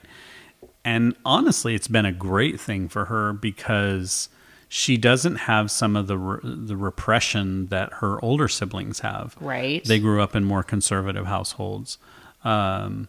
[0.85, 4.29] And honestly, it's been a great thing for her because
[4.68, 9.37] she doesn't have some of the re- the repression that her older siblings have.
[9.41, 9.85] Right.
[9.85, 11.99] They grew up in more conservative households.
[12.45, 13.09] Um,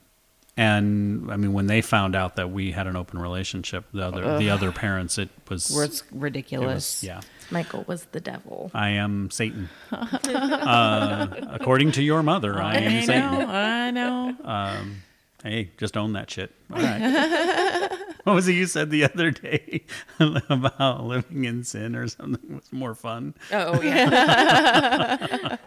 [0.58, 4.38] and I mean, when they found out that we had an open relationship, the other
[4.40, 7.02] the other parents, it was Where it's it ridiculous.
[7.02, 7.22] was yeah.
[7.52, 8.72] Michael was the devil.
[8.74, 9.70] I am Satan.
[9.92, 13.32] uh, according to your mother, I am I Satan.
[13.40, 13.48] know.
[13.48, 14.36] I know.
[14.44, 15.02] Um,
[15.44, 16.52] hey, just own that shit.
[16.74, 17.92] All right.
[18.24, 19.84] what was it you said the other day
[20.20, 23.36] about living in sin or something was more fun?
[23.52, 25.58] Oh yeah,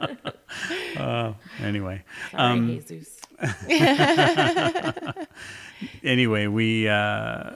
[0.97, 1.32] uh,
[1.62, 3.16] Anyway, sorry, um, Jesus.
[6.03, 7.51] anyway, we uh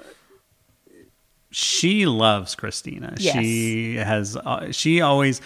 [1.50, 3.14] she loves Christina.
[3.18, 3.34] Yes.
[3.34, 5.40] She has uh, she always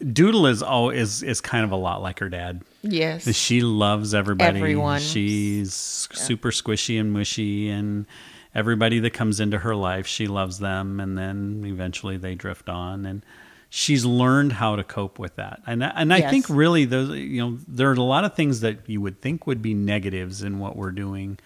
[0.00, 2.62] Doodle is all is is kind of a lot like her dad.
[2.82, 3.34] Yes.
[3.34, 4.58] She loves everybody.
[4.58, 5.00] Everyone.
[5.00, 8.06] She's super squishy and mushy, and
[8.54, 13.06] everybody that comes into her life, she loves them, and then eventually they drift on,
[13.06, 13.24] and
[13.70, 15.60] she's learned how to cope with that.
[15.66, 16.30] And I- and I Yes.
[16.30, 19.46] think really those you know there are a lot of things that you would think
[19.46, 21.38] would be negatives in what we're doing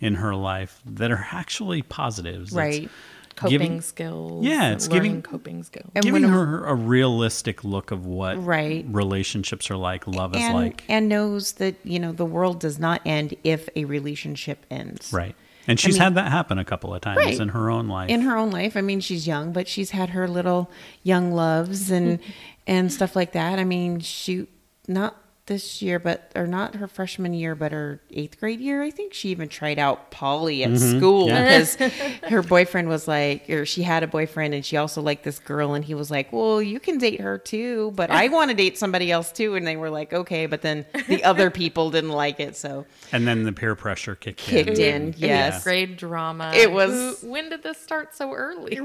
[0.00, 2.48] in her life that are actually positives.
[2.48, 2.90] It's Right.
[3.34, 4.46] Coping giving- skills.
[4.46, 5.90] Yeah, it's giving- coping skills.
[5.94, 8.86] And Giving her a realistic look of what Right.
[8.88, 10.84] relationships are like, love is like.
[10.88, 15.12] and knows that, you know, the world does not end if a relationship ends.
[15.12, 15.34] Right.
[15.68, 17.38] And she's mean- had that happen a couple of times Right.
[17.40, 18.08] in her own life.
[18.10, 18.76] in her own life.
[18.76, 20.70] I mean, she's young, but she's had her little
[21.02, 22.30] young loves and mm-hmm.
[22.66, 23.58] and stuff like that.
[23.58, 24.46] I mean, she
[24.88, 28.82] not this year, but or not her freshman year, but her eighth grade year.
[28.82, 30.98] I think she even tried out poly at mm-hmm.
[30.98, 31.42] school yeah.
[31.42, 31.76] because
[32.28, 35.74] her boyfriend was like, or she had a boyfriend, and she also liked this girl,
[35.74, 38.76] and he was like, "Well, you can date her too, but I want to date
[38.76, 42.40] somebody else too." And they were like, "Okay," but then the other people didn't like
[42.40, 45.08] it, so and then the peer pressure kicked, kicked in.
[45.08, 46.52] Eighth Yes, grade drama.
[46.54, 48.78] It was- Who- when did this start so early?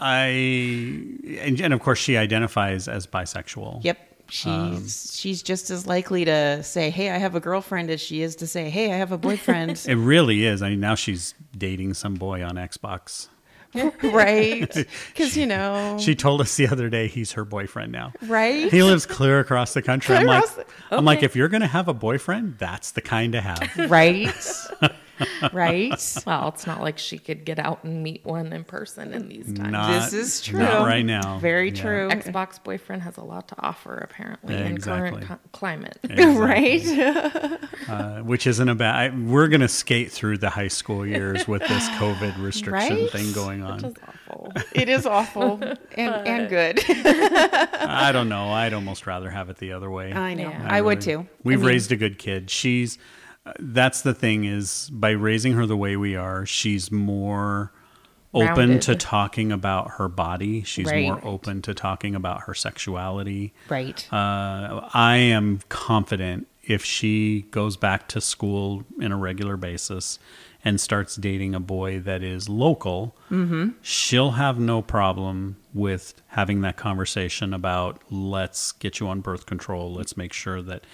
[0.00, 0.26] I
[1.40, 3.59] and, and of course she identifies as bisexual.
[3.82, 3.98] Yep.
[4.46, 8.22] Um, she's she's just as likely to say, "Hey, I have a girlfriend," as she
[8.22, 10.62] is to say, "Hey, I have a boyfriend." It really is.
[10.62, 13.26] I mean, now she's dating some boy on Xbox.
[14.02, 14.72] right?
[15.08, 18.12] Because you know, She told us the other day he's her boyfriend now.
[18.22, 18.70] right?
[18.70, 20.14] He lives clear across the country.
[20.16, 23.32] I'm Clear like, across I'm like, if you're gonna have a boyfriend, that's the kind
[23.32, 23.90] to have.
[23.90, 24.28] right?
[25.52, 26.22] Right?
[26.26, 29.46] Well, it's not like she could get out and meet one in person in these
[29.46, 29.70] times.
[29.72, 30.58] Not- this is true.
[30.60, 31.38] Not right now.
[31.38, 31.82] Very Yeah.
[31.82, 32.08] true.
[32.10, 35.10] Xbox boyfriend has a lot to offer, apparently, Yeah, in exactly.
[35.10, 35.98] current co- climate.
[36.40, 36.84] Right?
[37.88, 38.94] Uh, which isn't a bad.
[39.12, 43.10] I, we're gonna skate through the high school years with this COVID restriction Right?
[43.10, 43.84] thing going Which on.
[43.84, 44.52] is awful.
[44.74, 45.60] It is awful
[45.96, 46.80] and, and good.
[46.88, 48.48] I don't know.
[48.52, 50.12] I'd almost rather have it the other way.
[50.12, 50.50] I know.
[50.50, 50.66] Yeah.
[50.68, 51.28] I, would really- too.
[51.42, 52.50] We've I mean, raised a good kid.
[52.50, 52.98] She's
[53.58, 57.72] that's the thing is by raising her the way we are, she's more
[58.32, 58.82] open Rounded.
[58.82, 60.62] to talking about her body.
[60.62, 61.04] She's Right.
[61.06, 63.52] more open to talking about her sexuality.
[63.68, 64.06] Right.
[64.12, 70.20] Uh, I am confident if she goes back to school in a regular basis
[70.64, 73.16] and starts dating a boy that is local,
[73.82, 79.92] she'll have no problem with having that conversation about let's get you on birth control.
[79.92, 80.84] Let's make sure that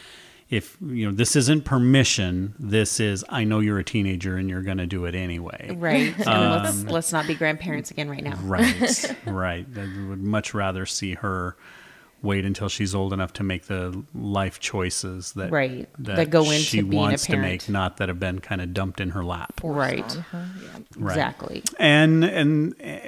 [0.49, 4.62] if you know this isn't permission, this is I know you're a teenager and you're
[4.62, 5.74] going to do it anyway.
[5.76, 6.14] Right.
[6.18, 8.36] And Um, let's let's not be grandparents again right now.
[8.42, 9.66] Right, right.
[9.76, 11.57] I would much rather see her
[12.22, 16.59] wait until she's old enough to make the life choices that Right, that go into
[16.59, 19.24] she being a wants to make, not that have been kind of dumped in her
[19.24, 19.61] lap.
[19.62, 20.11] Right.
[20.12, 20.78] Her, yeah.
[20.97, 21.12] Right.
[21.12, 21.62] Exactly.
[21.78, 23.01] And and eh,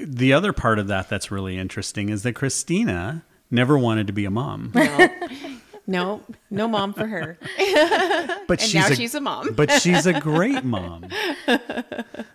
[0.00, 4.24] the other part of that that's really interesting is that Christina never wanted to be
[4.24, 4.82] a mom, No,
[5.88, 6.20] no
[6.50, 7.36] no mom for her.
[8.46, 9.54] but And she's now a, she's a mom.
[9.54, 11.06] but she's a great mom.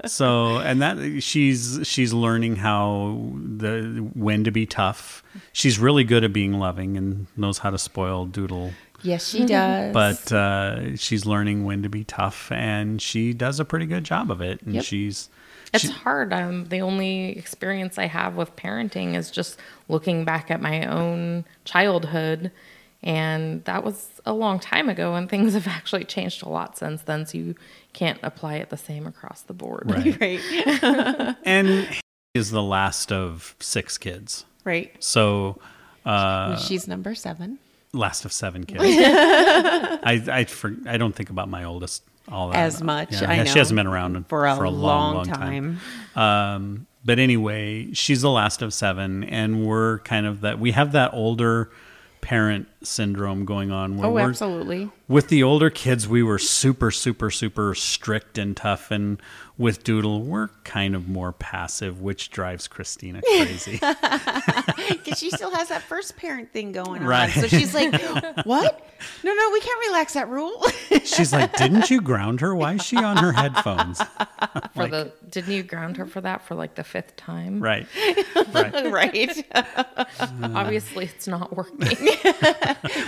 [0.05, 5.23] So, and that she's she's learning how the when to be tough.
[5.53, 8.71] She's really good at being loving and knows how to spoil Doodle.
[9.01, 9.93] Yes, she does.
[9.93, 14.31] But uh, she's learning when to be tough, and she does a pretty good job
[14.31, 14.61] of it.
[14.61, 14.83] And Yep.
[14.85, 15.29] she's
[15.73, 16.31] It's hard.
[16.33, 21.45] Um, the only experience I have with parenting is just looking back at my own
[21.65, 22.51] childhood.
[23.03, 27.01] And that was a long time ago, and things have actually changed a lot since
[27.01, 27.25] then.
[27.25, 27.55] So you
[27.91, 29.83] can't apply it the same across the board.
[29.91, 30.19] right,
[30.81, 31.35] right.
[31.45, 31.87] and
[32.33, 34.45] is the last of six kids.
[34.63, 34.95] Right.
[34.99, 35.59] So
[36.05, 37.59] uh, She's number seven.
[37.91, 38.81] last of seven kids.
[38.83, 43.45] I I, for, I don't think about my oldest all that As much, I know.
[43.45, 45.79] She hasn't been around For a, for a long, long, long time.
[46.15, 46.23] time.
[46.55, 50.57] Um, but anyway, she's the last of seven, and we're kind of that.
[50.57, 51.69] We have that older
[52.23, 53.97] parent syndrome going on.
[53.97, 54.89] Where Oh, absolutely.
[55.09, 59.21] With the older kids, we were super, super, super strict and tough, and
[59.57, 63.79] with Doodle, we're kind of more passive, which drives Christina crazy.
[64.89, 67.35] Because she still has that first parent thing going Right.
[67.35, 67.41] on.
[67.43, 67.93] So she's like,
[68.45, 68.87] what?
[69.23, 70.61] No, no, we can't relax that rule.
[71.03, 72.55] she's like, "Didn't you ground her?
[72.55, 74.01] Why is she on her headphones?"
[74.75, 77.61] For the didn't you ground her for that for like the fifth time?
[77.61, 77.85] Right,
[78.53, 78.91] right.
[78.91, 79.45] right.
[79.53, 80.05] Uh.
[80.53, 82.07] Obviously, it's not working.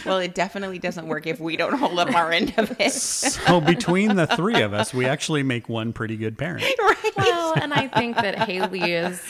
[0.06, 2.91] Well, it definitely doesn't work if we don't hold up our end of it.
[2.91, 6.64] So between the three of us, we actually make one pretty good parent.
[7.18, 9.22] well, and I think that Haley is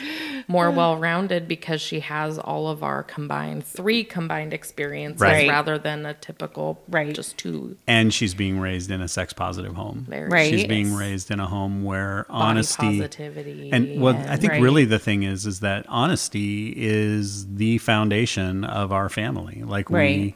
[0.48, 5.50] more well rounded because she has all of our combined three combined experiences Right.
[5.50, 7.14] rather than a typical Right.
[7.14, 7.78] just two.
[7.88, 10.06] And she's being raised in a sex positive home.
[10.10, 10.50] Very Right.
[10.50, 14.62] She's being raised in a home where Body honesty positivity and well, I think Right.
[14.62, 19.64] really the thing is is that honesty is the foundation of our family.
[19.66, 20.36] Like we Right.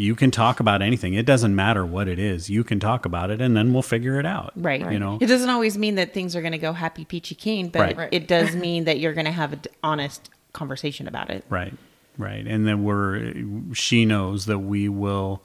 [0.00, 1.14] You can talk about anything.
[1.14, 2.48] It doesn't matter what it is.
[2.48, 4.52] You can talk about it and then we'll figure it out.
[4.54, 4.80] Right.
[4.92, 5.18] You know.
[5.20, 7.96] it doesn't always mean that things are going to go happy peachy keen, but Right.
[7.96, 8.08] Right.
[8.12, 11.44] it does mean that you're going to have an honest conversation about it.
[11.50, 11.74] Right,
[12.16, 13.34] right, and then we're
[13.74, 15.42] she knows that we will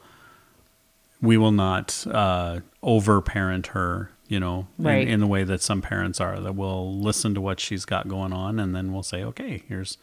[1.21, 5.07] we will not uh, over parent her, you know, in- Right.
[5.07, 6.39] in, the way that some parents are.
[6.39, 9.97] That we'll listen to what she's got going on, and then we'll say, okay, here's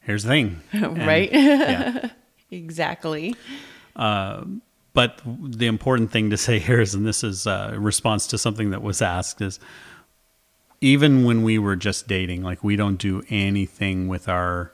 [0.00, 1.32] here's the thing, And- Right.
[1.32, 2.10] yeah.
[2.52, 3.34] Exactly.
[3.96, 4.44] Uh,
[4.94, 8.38] but the important thing to say here is, and this is uh, a response to
[8.38, 9.58] something that was asked, is
[10.80, 14.72] even when we were just dating, like we don't do anything with our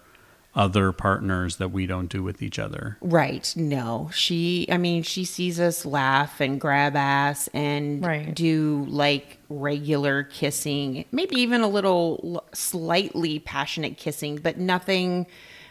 [0.54, 2.96] other partners that we don't do with each other.
[3.00, 3.52] Right.
[3.54, 4.10] No.
[4.12, 8.34] She I mean, she sees us laugh and grab ass and Right.
[8.34, 15.26] do like regular kissing, maybe even a little slightly passionate kissing, but nothing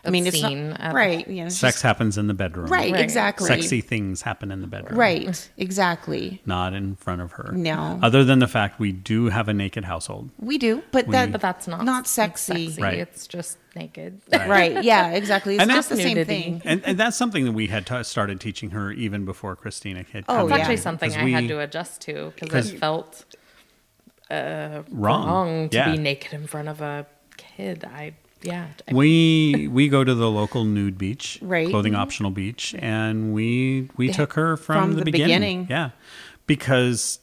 [0.05, 0.95] I mean, it's Obscene not at all.
[0.95, 2.67] right, you know, Sex just- happens in the bedroom.
[2.67, 3.01] right, Right.
[3.01, 3.47] exactly.
[3.47, 4.97] Sexy things happen in the bedroom.
[4.97, 5.49] Right.
[5.57, 6.41] Exactly.
[6.45, 7.51] Not in front of her.
[7.53, 7.99] No.
[8.01, 10.29] Other than the fact we do have a naked household.
[10.39, 12.73] We do, but that But that's not not sexy.
[12.79, 12.99] Right.
[12.99, 14.21] It's just naked.
[14.31, 14.83] Right.
[14.83, 15.55] Yeah, exactly.
[15.55, 16.61] It's And just the that's same thing.
[16.65, 20.23] And, and that's something that we had ta started teaching her even before Christina had
[20.29, 20.57] Oh, come It's yeah.
[20.57, 23.25] actually something 'Cause I had to adjust to because it felt
[24.29, 25.27] uh, Wrong.
[25.27, 25.91] wrong, to Yeah.
[25.91, 27.05] be naked in front of a
[27.37, 27.83] kid.
[27.85, 28.67] I yeah.
[28.87, 31.69] I- We we go to the local nude beach, Right.
[31.69, 35.63] clothing optional beach, and we we took her from, From the, the beginning.
[35.63, 35.67] beginning.
[35.69, 35.89] Yeah,
[36.45, 37.19] because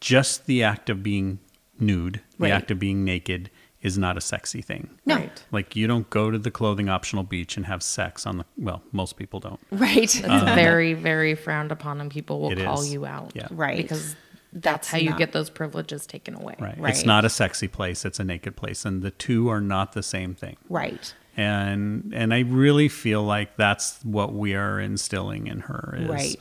[0.00, 1.38] just the act of being
[1.78, 4.90] nude, the act of being naked, is not a sexy thing.
[5.06, 5.16] No.
[5.16, 5.44] Right.
[5.50, 8.82] Like you don't go to the clothing optional beach and have sex on the well,
[8.92, 9.58] most people don't.
[9.72, 9.96] Right.
[10.14, 12.54] It's um, very, very frowned upon, and people will.
[12.56, 12.92] Call is.
[12.92, 13.32] you out.
[13.34, 13.48] Yeah.
[13.50, 13.76] Right.
[13.76, 14.14] Because
[14.52, 16.56] that's, That's how you not- get those privileges taken away.
[16.58, 16.76] Right.
[16.90, 20.02] It's not a sexy place, it's a naked place and the two are not the
[20.02, 20.56] same thing.
[20.68, 21.14] right.
[21.34, 26.36] And and I really feel like that's what we are instilling in her is Right.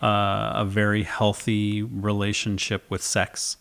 [0.00, 3.56] uh, a very healthy relationship with sex,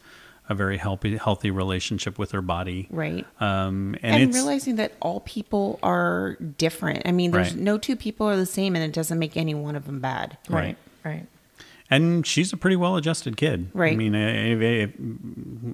[0.48, 2.88] a very healthy healthy relationship with her body.
[2.92, 3.26] Right.
[3.40, 7.02] Um, and, And, it's realizing that all people are different.
[7.08, 7.60] I mean, there's Right.
[7.64, 10.38] no two people are the same, and it doesn't make any one of them bad.
[10.48, 10.78] Right.
[11.04, 11.26] Right.
[11.96, 13.70] And she's a pretty well adjusted kid.
[13.74, 13.94] Right.
[13.94, 14.88] I mean, eh, eh, eh,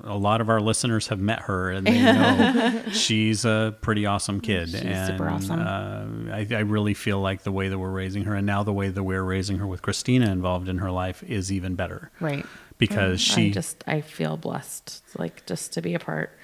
[0.04, 4.40] a lot of our listeners have met her, and they know she's a pretty awesome
[4.40, 4.70] kid.
[4.70, 5.60] She's and super awesome.
[5.60, 8.74] Uh, I, I really feel like the way that we're raising her, and now the
[8.74, 12.12] way that we're raising her with Christina involved in her life, is even better.
[12.20, 12.46] Right.
[12.78, 16.38] Because she I just I feel blessed, like just to be a part.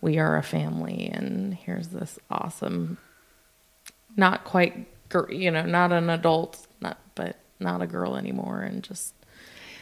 [0.00, 2.98] We are a family, and here's this awesome,
[4.16, 4.86] not quite,
[5.30, 9.14] you know, not an adult, not but not a girl anymore, and just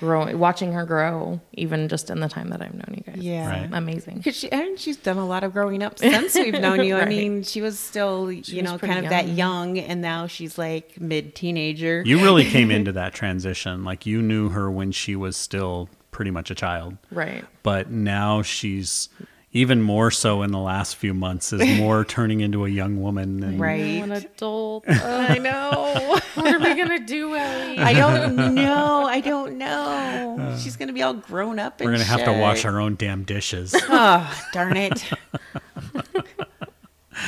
[0.03, 3.22] growing, watching her grow, even just in the time that I've known you guys.
[3.22, 3.48] Yeah.
[3.48, 3.70] Right.
[3.72, 4.16] amazing.
[4.16, 6.96] Because she and she's done a lot of growing up since we've known you.
[6.96, 9.76] I mean, she was still, you was know, kind of that young.
[9.76, 12.03] young, and now she's like mid teenager.
[12.05, 13.84] you really came into that transition.
[13.84, 16.98] Like you knew her when she was still pretty much a child.
[17.11, 17.44] Right.
[17.62, 19.09] but now she's
[19.55, 23.42] even more so in the last few months is more turning into a young woman
[23.42, 24.03] and Right.
[24.03, 24.88] An adult.
[24.88, 26.18] Uh, I know.
[26.34, 27.78] what are we gonna do, Ellie?
[27.78, 29.05] I don't know.
[29.07, 30.57] I don't know.
[30.59, 31.80] She's gonna be all grown up.
[31.80, 35.05] we're gonna have to wash our own damn dishes Oh, darn it.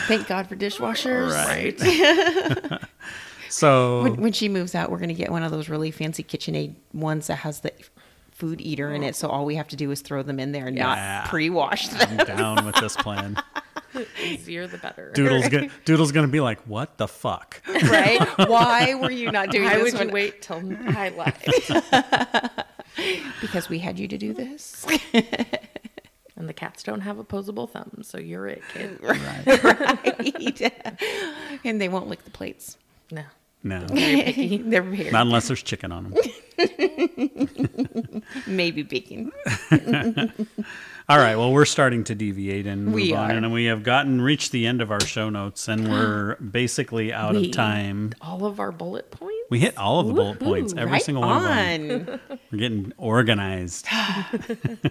[0.08, 1.30] Thank God for dishwashers.
[1.30, 2.80] right
[3.48, 6.24] so When, when she moves out, we're going to get one of those really fancy
[6.24, 7.72] KitchenAid ones that has the
[8.34, 9.16] food eater in it.
[9.16, 11.22] So all we have to do is throw them in there and Yeah.
[11.22, 12.18] not pre-wash them.
[12.20, 13.36] i'm down with this plan
[14.22, 15.12] easier the better.
[15.14, 18.20] doodle's gonna doodle's gonna be like what the fuck right?
[18.48, 19.92] Why were you not doing Why this?
[19.94, 20.60] would you wait till
[20.96, 21.48] I left?
[23.40, 24.86] Because we had you to do this.
[26.36, 28.98] and the cats don't have opposable thumbs, so you're it, kid.
[29.02, 30.72] right.
[31.64, 32.78] and they won't lick the plates.
[33.10, 33.24] No.
[33.64, 34.58] No Very picky.
[34.64, 36.14] They're very not unless there's chicken on them
[38.46, 39.32] maybe bacon.
[41.08, 43.34] all right well we're starting to deviate and move We on are.
[43.34, 47.34] and we have gotten reached the end of our show notes and we're basically out
[47.34, 49.34] We- of time All of our bullet points?
[49.50, 51.36] we hit all of the bullet points every right single one
[51.90, 52.20] of them
[52.52, 53.86] we're getting organized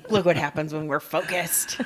[0.09, 1.79] Look what happens when we're focused.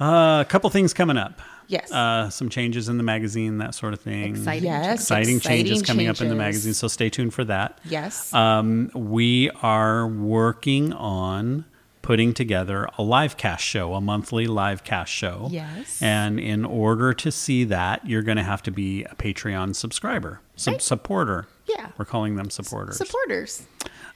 [0.00, 1.40] Uh, a couple things coming up.
[1.70, 1.92] Yes.
[1.92, 4.34] Uh, some changes in the magazine, that sort of thing.
[4.34, 4.64] Exciting.
[4.64, 5.00] yes.
[5.02, 7.78] Exciting, changes exciting coming up in the magazine, so stay tuned for that.
[7.84, 8.34] Yes.
[8.34, 11.64] Um, we are working on
[12.02, 15.46] putting together a live cast show, a monthly live cast show.
[15.52, 16.02] Yes.
[16.02, 20.40] And in order to see that, you're going to have to be a Patreon subscriber,
[20.56, 21.46] sub- supporter.
[21.66, 21.90] Yeah.
[21.98, 22.96] We're calling them supporters.
[22.96, 23.62] Supporters.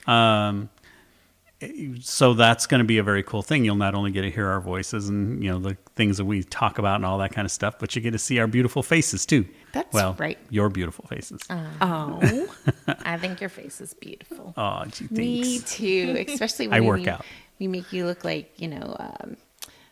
[0.07, 0.69] Um,
[2.01, 3.63] so that's going to be a very cool thing.
[3.63, 6.43] You'll not only get to hear our voices and you know the things that we
[6.43, 8.83] talk about and all that kind of stuff, but you get to see our beautiful
[8.83, 9.45] faces too.
[9.71, 10.37] That's well, right.
[10.49, 11.41] Your beautiful faces.
[11.49, 12.47] Oh,
[12.87, 14.53] I think your face is beautiful.
[14.57, 16.25] oh, gee, me too.
[16.29, 17.25] Especially when I we work make- out.
[17.59, 19.37] We make you look like you know um,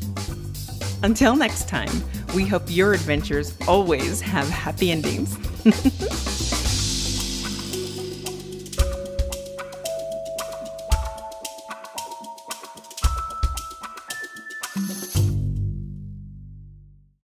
[1.04, 2.02] Until next time,
[2.34, 5.38] we hope your adventures always have happy endings.